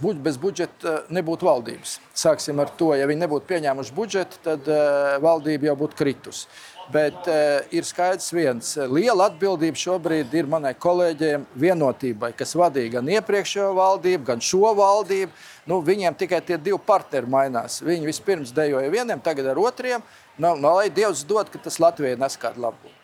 bez 0.00 0.38
budžeta 0.40 1.02
nebūtu 1.12 1.46
valdības. 1.48 1.98
Sāksim 2.16 2.58
ar 2.62 2.70
to, 2.78 2.92
ja 2.96 3.06
viņi 3.08 3.24
nebūtu 3.24 3.48
pieņēmuši 3.48 3.94
budžetu, 3.96 4.40
tad 4.44 4.68
uh, 4.70 5.16
valdība 5.22 5.70
jau 5.70 5.76
būtu 5.82 5.98
kritusi. 5.98 6.46
Bet 6.92 7.26
uh, 7.28 7.66
ir 7.74 7.84
skaidrs 7.84 8.30
viens. 8.32 8.70
Liela 8.88 9.28
atbildība 9.28 9.80
šobrīd 9.80 10.34
ir 10.38 10.48
manai 10.50 10.72
kolēģiem 10.78 11.48
vienotībai, 11.58 12.32
kas 12.38 12.56
vadīja 12.56 12.98
gan 12.98 13.10
iepriekšējo 13.18 13.72
valdību, 13.76 14.28
gan 14.30 14.44
šo 14.44 14.72
valdību. 14.78 15.34
Nu, 15.68 15.82
viņiem 15.84 16.16
tikai 16.18 16.40
tie 16.46 16.60
divi 16.60 16.78
partneri 16.80 17.28
mainās. 17.28 17.82
Viņi 17.84 18.08
vispirms 18.08 18.54
dejoja 18.56 18.92
vieniem, 18.92 19.20
tagad 19.24 19.50
ar 19.52 19.60
otriem. 19.60 20.06
Nu, 20.38 20.54
nu, 20.54 20.76
lai 20.78 20.88
Dievs 20.94 21.26
dod, 21.28 21.50
ka 21.52 21.60
tas 21.62 21.80
Latvijai 21.82 22.16
nes 22.20 22.38
kādu 22.40 22.68
labumu. 22.68 22.97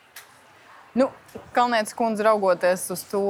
Nu, 0.94 1.09
Kalnietis 1.52 1.94
kundze 1.98 2.22
raugoties 2.22 2.85
uz 2.94 3.00
to 3.11 3.20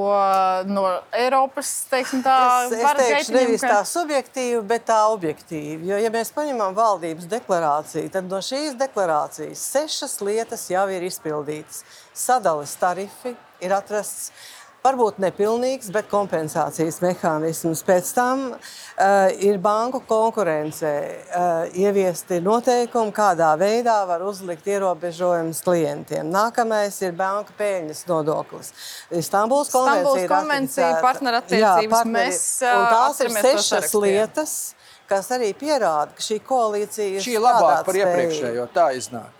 no 0.69 0.83
Eiropas, 1.17 1.69
teiksim, 1.89 2.21
tā 2.21 2.35
Es, 2.67 2.75
es 2.77 2.91
teikšu, 2.99 3.33
nevis 3.33 3.61
ka- 3.65 3.71
tā 3.71 3.79
subjektīvi, 3.89 4.59
bet 4.69 4.85
tā 4.85 4.99
objektīvi. 5.09 5.87
Jo, 5.89 5.97
ja 5.97 6.11
mēs 6.13 6.29
paņemam 6.35 6.75
valdības 6.77 7.25
deklarāciju, 7.31 8.11
tad 8.13 8.29
no 8.29 8.37
šīs 8.45 8.77
deklarācijas 8.77 9.63
sešas 9.73 10.19
lietas 10.21 10.67
jau 10.69 10.85
ir 10.93 11.01
izpildītas. 11.09 11.81
Sadales 12.13 12.75
tarifi 12.77 13.33
ir 13.65 13.73
atrasts. 13.73 14.29
Varbūt 14.85 15.17
nepilnīgs, 15.23 15.87
bet 15.89 16.05
kompensācijas 16.11 16.99
mehānisms. 17.01 17.79
Pēc 17.87 18.11
tam 18.13 18.43
uh, 18.51 18.59
ir 19.41 19.57
banku 19.63 20.03
konkurence, 20.05 20.91
uh, 21.33 21.65
ieviesti 21.73 22.37
noteikumi, 22.45 23.09
kādā 23.15 23.49
veidā 23.57 23.95
var 24.05 24.21
uzlikt 24.27 24.67
ierobežojumus 24.69 25.63
klientiem. 25.65 26.29
Nākamais 26.29 26.99
ir 27.01 27.15
banka 27.17 27.55
peļņas 27.57 28.03
nodoklis. 28.11 28.69
Istanbuls 29.09 29.73
konvencija, 29.73 30.05
Stambuls 30.05 30.29
konvencija, 30.29 30.85
ratificēta. 30.91 31.01
partnerattiecības, 31.07 31.65
Jā, 31.65 31.89
partneri. 31.95 32.29
mēs, 32.29 32.45
Un 32.61 32.85
ā, 32.85 32.93
tās 32.93 33.23
ir 33.25 33.33
sešas 33.39 33.97
lietas, 34.05 34.55
kas 35.09 35.33
arī 35.33 35.49
pierāda, 35.57 36.13
ka 36.13 36.21
šī 36.29 36.39
koalīcija 36.45 37.09
ir 37.17 37.25
Šī 37.25 37.35
ir 37.39 37.43
labāka 37.43 37.81
par 37.89 37.99
iepriekšējo. 38.03 38.69
Tā 38.77 38.91
iznāk. 39.01 39.33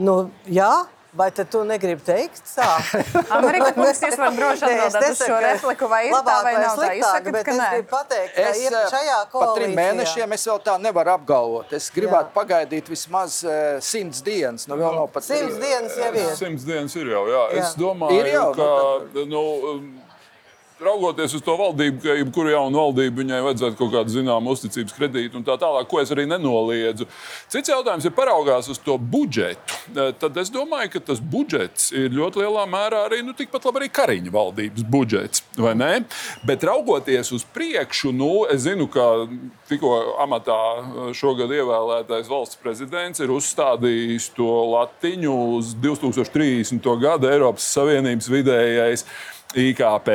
Nu, 0.00 0.30
jā, 0.50 0.72
vai 1.16 1.28
tad 1.30 1.48
tu 1.52 1.62
negribi 1.64 2.02
teikt 2.04 2.42
tā? 2.56 2.66
Amerika 3.38 3.70
kungs, 3.76 4.00
jūs 4.02 4.16
varat 4.18 4.36
droši 4.40 4.66
atbildēt 4.68 5.08
uz 5.14 5.22
šo 5.22 5.38
repliku, 5.44 5.88
vai 5.92 6.00
ir 6.08 6.16
tā 6.26 6.36
vai 6.46 6.54
nav 6.58 6.78
tā. 6.80 6.88
Jūs 6.98 7.06
sakat, 7.10 7.32
bet 7.36 7.46
ka 7.48 7.52
es 7.54 7.58
nē. 7.60 7.68
gribu 7.74 7.90
pateikt, 7.92 8.32
ka 8.36 8.46
Es 8.50 8.62
ir 8.64 8.76
šajā 8.92 9.18
pa 9.20 9.28
trim 9.30 9.44
koalīcijā. 9.54 9.78
mēnešiem 9.80 10.36
es 10.38 10.46
vēl 10.50 10.62
tā 10.68 10.76
nevaru 10.82 11.14
apgalvot. 11.14 11.72
Es 11.78 11.90
gribētu 11.94 12.30
Jā. 12.30 12.34
pagaidīt 12.38 12.90
vismaz 12.92 13.40
uh, 13.46 13.54
simts 13.84 14.22
dienas. 14.26 14.66
Nu, 14.70 14.78
vēl 14.80 14.96
nav 14.98 15.08
pat 15.14 15.26
Simts 15.26 15.58
dienas 15.62 15.96
jau 15.98 16.10
ir. 16.14 16.32
Simts 16.38 16.66
dienas 16.68 16.96
ir 16.98 17.12
jau. 17.14 17.24
Jā. 17.30 17.44
Jā. 17.54 17.62
Es 17.64 17.76
domāju, 17.78 18.18
Ir 18.20 18.32
jau, 18.34 18.48
ka. 18.58 18.70
nu, 19.14 19.24
Nu, 19.34 19.44
um, 19.72 19.86
Raugoties 20.84 21.34
uz 21.38 21.42
to 21.44 21.54
valdību, 21.56 22.00
ka 22.02 22.14
jebkuru 22.18 22.52
jaunu 22.52 22.80
valdību 22.80 23.22
viņai 23.22 23.40
vajadzētu 23.46 23.78
kaut 23.78 23.92
kādu 23.94 24.12
zināmu 24.12 24.52
uzticības 24.52 24.94
kredītu 24.96 25.38
un 25.38 25.46
tā 25.46 25.56
tālāk, 25.60 25.88
ko 25.88 26.00
es 26.02 26.12
arī 26.12 26.26
nenoliedzu. 26.28 27.06
Cits 27.52 27.72
jautājums 27.72 28.04
ir 28.04 28.14
paraugās 28.16 28.68
uz 28.72 28.80
to 28.84 28.98
budžetu. 28.98 29.78
Eh, 29.94 30.12
Tad 30.20 30.36
es 30.40 30.52
domāju, 30.52 30.92
ka 30.94 31.02
tas 31.12 31.20
budžets 31.20 31.90
ir 31.96 32.12
ļoti 32.14 32.42
lielā 32.42 32.64
mērā 32.70 33.04
arī 33.08 33.22
nu, 33.24 33.32
tikpat 33.36 33.64
labi 33.68 33.82
arī 33.82 33.90
Kariņa 33.96 34.34
valdības 34.34 34.86
budžets. 34.90 35.42
vai 35.56 35.74
ne? 35.78 35.92
Bet 36.44 36.64
raugoties 36.64 37.32
uz 37.32 37.44
priekšu, 37.54 38.12
nu, 38.12 38.44
es 38.50 38.64
zinu, 38.66 38.88
ka 38.90 39.28
tikko 39.70 40.18
amatā 40.24 40.60
eh, 40.80 41.12
šogad 41.16 41.52
ievēlētais 41.54 42.28
valsts 42.28 42.60
prezidents 42.60 43.20
ir 43.20 43.32
uzstādījis 43.32 44.32
to 44.36 44.50
latiņu 44.74 45.36
uz 45.58 45.74
2030. 45.80 46.90
gada 47.00 47.32
Eiropas 47.32 47.72
Savienības 47.72 48.28
vidējais 48.28 49.06
IKP. 49.54 50.10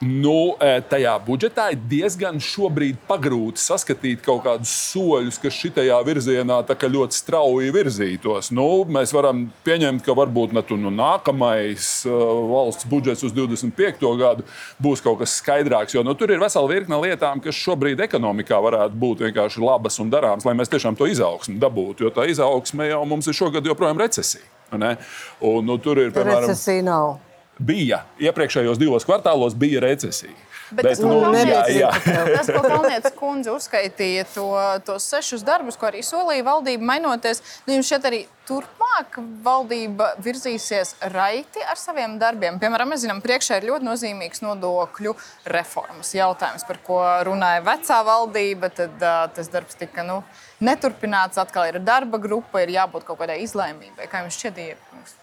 Nu, 0.00 0.54
eh, 0.56 0.78
tajā 0.80 1.12
budžetā 1.20 1.66
ir 1.74 1.80
diezgan 1.84 2.38
šobrīd 2.40 3.02
pagrūti 3.04 3.60
saskatīt 3.60 4.22
kaut 4.24 4.46
kādus 4.46 4.72
soļus, 4.72 5.36
kas 5.42 5.58
šajā 5.60 5.98
virzienā 6.06 6.62
ļoti 6.64 7.12
strauji 7.12 7.68
virzītos. 7.74 8.48
Nu, 8.50 8.86
mēs 8.88 9.12
varam 9.12 9.52
pieņemt, 9.62 10.00
ka 10.00 10.16
varbūt 10.16 10.56
ne, 10.56 10.62
tu, 10.62 10.80
nu, 10.80 10.88
nākamais 10.88 12.06
uh, 12.08 12.16
valsts 12.48 12.88
budžets 12.88 13.22
uz 13.28 13.36
25. 13.36 14.00
gadu 14.16 14.48
būs 14.80 15.04
kaut 15.04 15.20
kas 15.20 15.36
skaidrāks. 15.36 15.92
Jo 15.92 16.02
nu, 16.02 16.14
tur 16.14 16.30
ir 16.30 16.40
vesela 16.40 16.66
virkne 16.66 16.96
lietām, 16.96 17.44
kas 17.44 17.60
šobrīd 17.60 18.00
ekonomikā 18.00 18.56
varētu 18.56 18.96
būt 18.96 19.28
vienkārši 19.28 19.60
labas 19.60 20.00
un 20.00 20.08
darāmas, 20.08 20.48
lai 20.48 20.56
mēs 20.56 20.72
tiešām 20.72 20.96
to 20.96 21.12
izaugsmu 21.12 21.60
dabūtu. 21.60 22.08
Jo 22.08 22.10
tā 22.10 22.24
izaugsme 22.24 22.88
jau 22.88 23.04
mums 23.04 23.28
ir 23.28 23.36
šogad 23.36 23.68
joprojām 23.68 24.00
recesija. 24.00 24.48
Un, 24.72 25.66
nu, 25.66 25.76
tur 25.82 25.98
ir, 25.98 26.14
piemēram, 26.14 26.46
Recesija 26.46 26.86
nav. 26.86 27.18
Bija 27.60 28.04
iepriekšējos 28.20 28.80
divos 28.80 29.06
kvartālos 29.08 29.56
bija 29.58 29.82
recesija. 29.84 30.36
Bet 30.36 30.50
Bet, 30.70 30.86
tas, 30.86 31.00
ko 31.02 31.10
nu, 31.10 31.34
jā, 31.34 31.62
jā. 31.74 31.88
tas, 32.36 32.46
ko 32.54 32.60
Kalnietis 32.62 33.14
kundze 33.18 33.50
uzskaitīja, 33.50 34.26
to, 34.30 34.46
tos 34.86 35.06
sešus 35.10 35.42
darbus, 35.46 35.74
ko 35.78 35.88
arī 35.88 36.04
solīja 36.06 36.44
valdība 36.46 36.86
mainoties, 36.92 37.42
nu, 37.66 37.74
jums 37.74 37.90
šeit 37.90 38.06
arī 38.06 38.20
turpmāk 38.46 39.18
valdība 39.42 40.12
virzīsies 40.22 40.94
raiti 41.14 41.62
ar 41.66 41.78
saviem 41.78 42.16
darbiem. 42.22 42.60
Piemēram, 42.62 42.92
mēs 42.94 43.02
zinām, 43.02 43.22
priekšā 43.24 43.58
ir 43.58 43.66
ļoti 43.72 43.88
nozīmīgs 43.88 44.44
nodokļu 44.46 45.16
reformas 45.50 46.14
jautājums, 46.14 46.66
par 46.68 46.78
ko 46.86 47.00
runāja 47.26 47.64
vecā 47.66 48.00
valdība. 48.06 48.70
Tad 48.74 49.02
uh, 49.02 49.24
tas 49.34 49.50
darbs 49.50 49.78
tika 49.80 50.06
nu, 50.06 50.20
neturpināts. 50.62 51.40
Atkal 51.42 51.72
ir 51.72 51.80
darba 51.82 52.22
grupa, 52.22 52.62
ir 52.62 52.76
jābūt 52.78 53.10
kaut 53.10 53.18
kādai 53.22 53.40
izlēmībai. 53.42 54.06
Kā 54.10 54.22
jums 54.22 54.38
šķiet? 54.38 55.18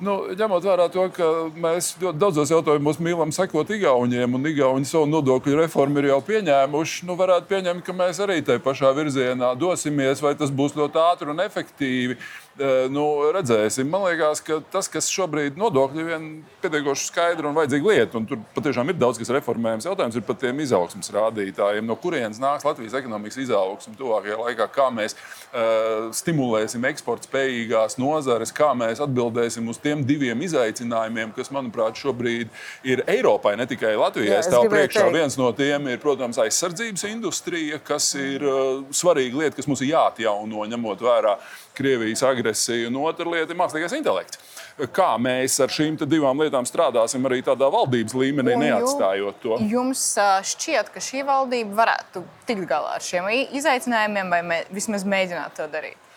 Nu, 0.00 0.14
ņemot 0.32 0.64
vērā 0.64 0.86
to, 0.88 1.02
ka 1.12 1.26
mēs 1.60 1.90
ļoti 2.00 2.20
daudzos 2.20 2.48
jautājumos 2.48 2.96
mīlam 3.04 3.32
sekot 3.36 3.68
Igauniem, 3.74 4.38
un 4.38 4.48
Igauni 4.48 4.88
savu 4.88 5.04
nodokļu 5.12 5.58
reformu 5.58 6.00
ir 6.00 6.08
jau 6.08 6.20
pieņēmuši, 6.24 7.04
nu, 7.08 7.16
varētu 7.20 7.50
pieņemt, 7.50 7.84
ka 7.84 7.94
mēs 7.98 8.22
arī 8.24 8.38
tajā 8.46 8.62
pašā 8.64 8.94
virzienā 8.96 9.52
dosimies, 9.60 10.22
vai 10.24 10.32
tas 10.40 10.52
būs 10.56 10.72
ļoti 10.78 11.02
ātri 11.04 11.28
un 11.34 11.44
efektīvi. 11.44 12.16
Nu, 12.90 13.04
redzēsim. 13.32 13.86
Man 13.88 14.02
liekas, 14.08 14.40
ka 14.44 14.58
tas, 14.72 14.88
kas 14.90 15.08
šobrīd 15.12 15.56
nodokļi, 15.60 16.02
ir 16.02 16.24
pietiekoši 16.60 17.06
skaidra 17.06 17.48
un 17.48 17.54
vajadzīga 17.56 17.92
lieta. 17.92 18.18
Un 18.18 18.26
tur 18.28 18.40
patiešām 18.56 18.90
ir 18.90 18.98
daudz 18.98 19.20
kas 19.20 19.30
reformējams. 19.32 19.86
Jautājums 19.86 20.18
ir 20.18 20.24
par 20.26 20.36
tiem 20.40 20.58
izaugsmas 20.64 21.12
rādītājiem. 21.14 21.86
No 21.86 21.96
kurienes 22.00 22.40
nāks 22.42 22.66
Latvijas 22.66 22.96
ekonomikas 22.98 23.38
izaugsme 23.44 23.94
tuvākajā 23.98 24.40
laikā? 24.42 24.66
Kā 24.74 24.88
mēs 24.92 25.14
uh, 25.14 26.10
stimulēsim 26.16 26.84
eksporta 26.90 27.30
spējīgās 27.30 27.96
nozares, 28.02 28.52
kā 28.56 28.72
mēs 28.76 29.00
atbildēsim 29.06 29.70
uz 29.70 29.80
tiem 29.80 30.02
diviem 30.08 30.42
izaicinājumiem, 30.44 31.32
kas, 31.38 31.52
manuprāt, 31.54 32.02
šobrīd 32.02 32.50
ir 32.82 33.04
Eiropai, 33.06 33.54
ne 33.62 33.68
tikai 33.70 33.94
Latvijai. 33.94 34.40
Jā, 34.42 34.64
priekšā 34.66 35.06
teikt. 35.06 35.16
viens 35.16 35.38
no 35.40 35.52
tiem 35.56 35.88
ir, 35.94 36.02
protams, 36.02 36.42
aizsardzības 36.42 37.06
industrija, 37.12 37.80
kas 37.86 38.12
ir 38.18 38.44
uh, 38.44 38.84
svarīga 38.90 39.44
lieta, 39.44 39.56
kas 39.62 39.70
mums 39.70 39.86
ir 39.86 39.94
jāatjauno, 39.94 40.66
ņemot 40.74 41.08
vērā 41.08 41.38
Krievijas 41.80 42.22
agresiju. 42.28 42.90
Un 42.90 43.00
otra 43.02 43.26
lieta 43.28 43.54
ir 43.54 43.60
mākslīgais 43.60 43.96
intelekts. 43.96 44.40
Kā 44.94 45.10
mēs 45.20 45.58
ar 45.60 45.72
šīm 45.72 45.98
divām 46.08 46.40
lietām 46.40 46.68
strādāsim 46.68 47.24
arī 47.28 47.40
tādā 47.44 47.68
valdības 47.72 48.14
līmenī, 48.16 48.54
Un 48.56 48.64
neatstājot 48.66 49.40
to? 49.42 49.58
Jums 49.68 50.04
šķiet, 50.52 50.92
ka 50.94 51.02
šī 51.04 51.24
valdība 51.28 51.82
varētu 51.82 52.22
tikt 52.48 52.68
galā 52.70 52.96
ar 52.98 53.04
šiem 53.04 53.28
izaicinājumiem, 53.60 54.32
vai 54.32 54.44
mē, 54.46 54.62
vismaz 54.72 55.04
mēģināt 55.08 55.58
to 55.58 55.68
darīt? 55.72 56.09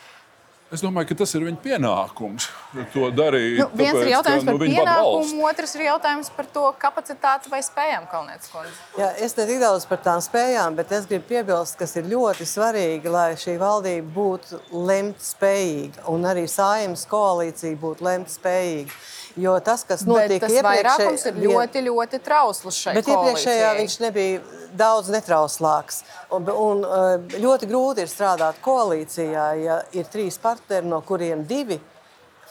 Es 0.73 0.81
domāju, 0.81 1.11
ka 1.11 1.15
tas 1.21 1.35
ir 1.37 1.43
viņa 1.45 1.59
pienākums 1.61 2.47
to 2.95 3.09
darīt. 3.13 3.59
Nu, 3.59 3.67
viens 3.77 3.93
tāpēc, 3.93 4.07
ir 4.07 4.09
jautājums 4.09 4.45
ka, 4.47 4.47
par 4.47 4.55
nu, 4.55 4.69
vada 4.73 4.95
valsti. 4.97 5.29
pienākumu, 5.29 5.43
otrs 5.51 5.75
ir 5.77 5.83
jautājums 5.85 6.31
par 6.33 6.47
to 6.55 6.63
kapacitāti 6.81 7.51
vai 7.51 7.59
spējām 7.61 8.07
Kalnietes 8.09 8.49
kundze. 8.49 8.73
Jā, 8.97 9.11
es 9.21 9.37
ne 9.37 9.45
tik 9.51 9.61
daudz 9.61 9.85
par 9.89 10.01
tām 10.07 10.23
spējām, 10.25 10.79
bet 10.79 10.95
es 10.97 11.05
gribu 11.11 11.29
piebilst, 11.29 11.77
kas 11.77 11.93
ir 12.01 12.09
ļoti 12.09 12.47
svarīgi, 12.49 13.13
lai 13.13 13.27
šī 13.37 13.59
valdība 13.61 14.09
būtu 14.17 14.63
lemt 14.89 15.21
spējīga 15.21 16.07
un 16.09 16.25
arī 16.31 16.47
saimnes 16.49 17.05
koalīcija 17.11 17.77
būtu 17.83 18.09
lemt 18.09 18.33
spēja. 18.33 18.89
Jo 19.35 19.55
tas, 19.65 19.81
kas 19.87 20.03
Bet 20.05 20.11
notika 20.11 20.47
tas 20.47 20.65
vairākums 20.65 21.23
ir 21.25 21.39
ļoti, 21.41 21.81
ļoti 21.87 22.19
trausls 22.21 22.83
Bet 22.93 23.07
iepriekšējā 23.09 23.71
viņš 23.79 23.95
nebija 24.03 24.41
daudz 24.77 25.09
netrauslāks. 25.13 26.03
Un, 26.33 26.45
un 26.49 26.83
uh, 26.85 27.39
ļoti 27.41 27.69
grūti 27.69 28.05
ir 28.05 28.11
strādāt 28.11 28.61
koalīcijā, 28.65 29.47
ja 29.63 29.79
ir 29.97 30.05
trīs 30.13 30.37
partneri, 30.41 30.85
no 30.89 31.01
kuriem 31.05 31.47
divi 31.49 31.79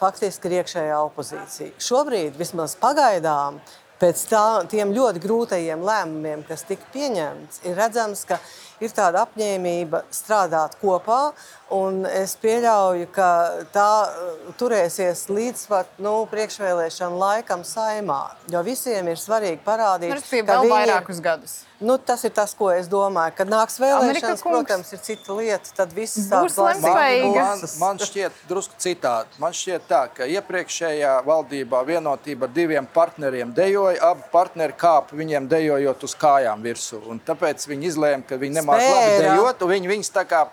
faktiski 0.01 0.51
ir 0.51 0.59
iekšējā 0.63 0.99
opozīcija. 1.07 1.77
Šobrīd, 1.83 2.35
vismaz 2.39 2.75
pagaidām, 2.81 3.61
pēc 4.03 4.25
tā, 4.33 4.45
tiem 4.71 4.91
ļoti 4.97 5.23
grūtajiem 5.23 5.85
lēmumiem, 5.87 6.43
kas 6.49 6.67
tika 6.67 6.89
pieņemts, 6.95 7.63
ir 7.69 7.79
redzams, 7.79 8.25
ka 8.27 8.41
ir 8.89 8.95
tāda 8.97 9.23
apņēmība 9.27 10.03
strādāt 10.15 10.77
kopā. 10.83 11.33
Un 11.73 12.03
es 12.07 12.35
pieļauju, 12.43 13.07
ka 13.15 13.29
tā 13.73 13.89
uh, 14.07 14.53
turēsies 14.61 15.27
līdz 15.33 15.67
pat 15.71 15.87
nu, 16.05 16.15
priekšvēlēšanu 16.33 17.19
laikam 17.19 17.63
saimā. 17.65 18.21
Jo 18.53 18.61
visiem 18.67 19.09
ir 19.09 19.17
svarīgi 19.17 19.63
parādīt, 19.65 20.13
Nu, 20.13 20.21
ka 20.47 20.61
viņi- 20.61 20.73
vairākus 20.75 21.21
gadus. 21.25 21.61
Nu, 21.83 21.97
tas 21.99 22.23
ir 22.25 22.31
tas, 22.35 22.55
ko 22.55 22.71
es 22.71 22.87
domāju. 22.91 23.35
Kad 23.41 23.51
nāks 23.51 23.79
vēlēšanas, 23.83 24.45
protams, 24.47 24.93
ir 24.95 25.03
cita 25.03 25.37
lieta. 25.37 25.73
Tad 25.83 25.93
viss 25.97 26.29
Būs 26.31 26.57
lemtspējīga. 26.61 27.43
Man, 27.43 27.65
man 27.83 28.01
šķiet, 28.03 28.39
drusku 28.49 28.79
citādi. 28.83 29.41
Man 29.43 29.57
šķiet, 29.57 29.87
tā, 29.91 30.03
ka 30.15 30.29
iepriekšējā 30.31 31.17
valdībā 31.27 31.83
vienotība 31.89 32.49
ar 32.49 32.55
diviem 32.55 32.89
partneriem 32.95 33.55
dejoja. 33.57 33.99
Abi 34.13 34.27
partneri 34.33 34.79
kāpa 34.79 35.19
viņiem 35.19 35.51
dejojot 35.51 36.07
uz 36.07 36.17
kājām 36.23 36.63
virsū. 36.65 37.03
Un 37.11 37.23
tāpēc 37.27 37.67
viņi 37.71 37.91
izlēma, 37.91 38.27
ka 38.29 38.39
viņi 38.41 38.61
nemāķi 38.61 38.91
labi 38.95 39.23
dejot, 39.27 39.67
un 39.67 39.75
viņi 39.77 39.97
viņus 39.97 40.15
tā 40.15 40.27
kā. 40.29 40.47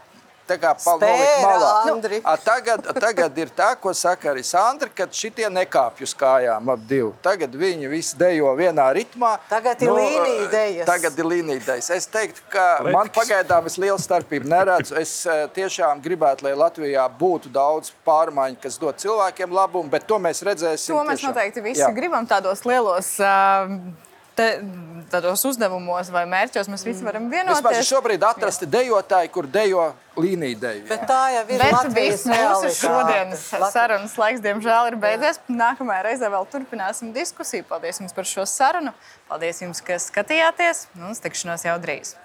Tā 0.49 0.57
kā 0.57 0.71
palika 0.81 1.33
malā. 1.43 1.71
Andri. 1.91 2.19
A, 2.25 2.33
tagad, 2.41 2.87
tagad 2.97 3.37
ir 3.37 3.51
tā, 3.53 3.69
ko 3.79 3.93
saka 3.93 4.31
arī 4.31 4.41
Sandra, 4.45 4.89
ka 4.89 5.05
šitie 5.13 5.45
nekāpj 5.53 6.07
uz 6.07 6.13
kājām 6.17 6.71
ap 6.73 6.85
divu. 6.89 7.11
Tagad 7.25 7.53
viņi 7.59 7.91
visi 7.91 8.17
dejo 8.17 8.51
vienā 8.57 8.87
ritmā. 8.97 9.35
Tagad 9.51 9.81
ir 9.85 9.93
līnija 9.93 10.49
dejas. 10.51 10.89
Tagad 10.89 11.21
ir 11.21 11.29
līnija 11.29 11.65
dejas. 11.67 11.91
Es 11.93 12.09
teiktu, 12.09 12.41
ka 12.49 12.65
man 12.87 13.05
Letkis. 13.05 13.19
pagaidām 13.21 13.69
es 13.69 13.77
lielu 13.77 13.99
starpību 14.01 14.49
neredzu. 14.49 14.97
Es 14.99 15.13
eh, 15.29 15.45
tiešām 15.53 16.01
gribētu, 16.03 16.47
lai 16.47 16.55
Latvijā 16.57 17.05
būtu 17.19 17.53
daudz 17.53 17.93
pārmaiņu, 18.07 18.59
kas 18.63 18.79
dod 18.81 18.97
cilvēkiem 19.01 19.53
labumu, 19.53 19.89
bet 19.93 20.07
to 20.09 20.17
mēs 20.21 20.41
redzēsim. 20.45 20.95
To 20.95 21.05
mēs 21.05 21.21
tiešām. 21.21 21.35
noteikti 21.35 21.65
visi 21.69 21.85
Jā. 21.85 21.93
gribam 21.95 22.25
tādos 22.29 22.65
lielos. 22.65 23.15
ā, 23.21 23.69
Te, 24.39 24.47
tādos 25.11 25.41
uzdevumos 25.49 26.09
vai 26.13 26.23
mērķos 26.29 26.69
mēs 26.71 26.85
visi 26.87 27.03
varam 27.03 27.25
ir 27.27 27.33
vienoties. 27.39 27.87
šobrīd 27.89 28.23
atrasti 28.23 28.69
dejotāji, 28.69 29.31
kur 29.33 29.49
dejo 29.51 29.89
līniju 30.19 30.59
deju. 30.61 30.85
Bet 30.89 31.03
tā 31.09 31.19
jau 31.33 31.43
ir 31.47 31.59
Bet 31.63 31.75
Latvijas 31.75 32.23
viss 32.23 32.29
mūsu 32.29 32.71
šodienas 32.77 33.43
sarunas 33.73 34.15
laiks, 34.21 34.43
diemžēl, 34.45 34.93
ir 34.93 34.99
beidzies. 35.01 35.41
Nākamajā 35.49 36.05
reizē 36.07 36.31
vēl 36.31 36.47
turpināsim 36.53 37.11
diskusiju. 37.15 37.67
Paldies 37.69 38.01
jums 38.03 38.15
par 38.15 38.29
šo 38.29 38.47
sarunu. 38.49 38.95
Paldies 39.31 39.63
jums, 39.65 39.83
ka 39.83 39.99
skatījāties. 39.99 40.87
Un 40.99 41.15
tikšanos 41.27 41.67
jau 41.67 41.77
drīz. 41.83 42.15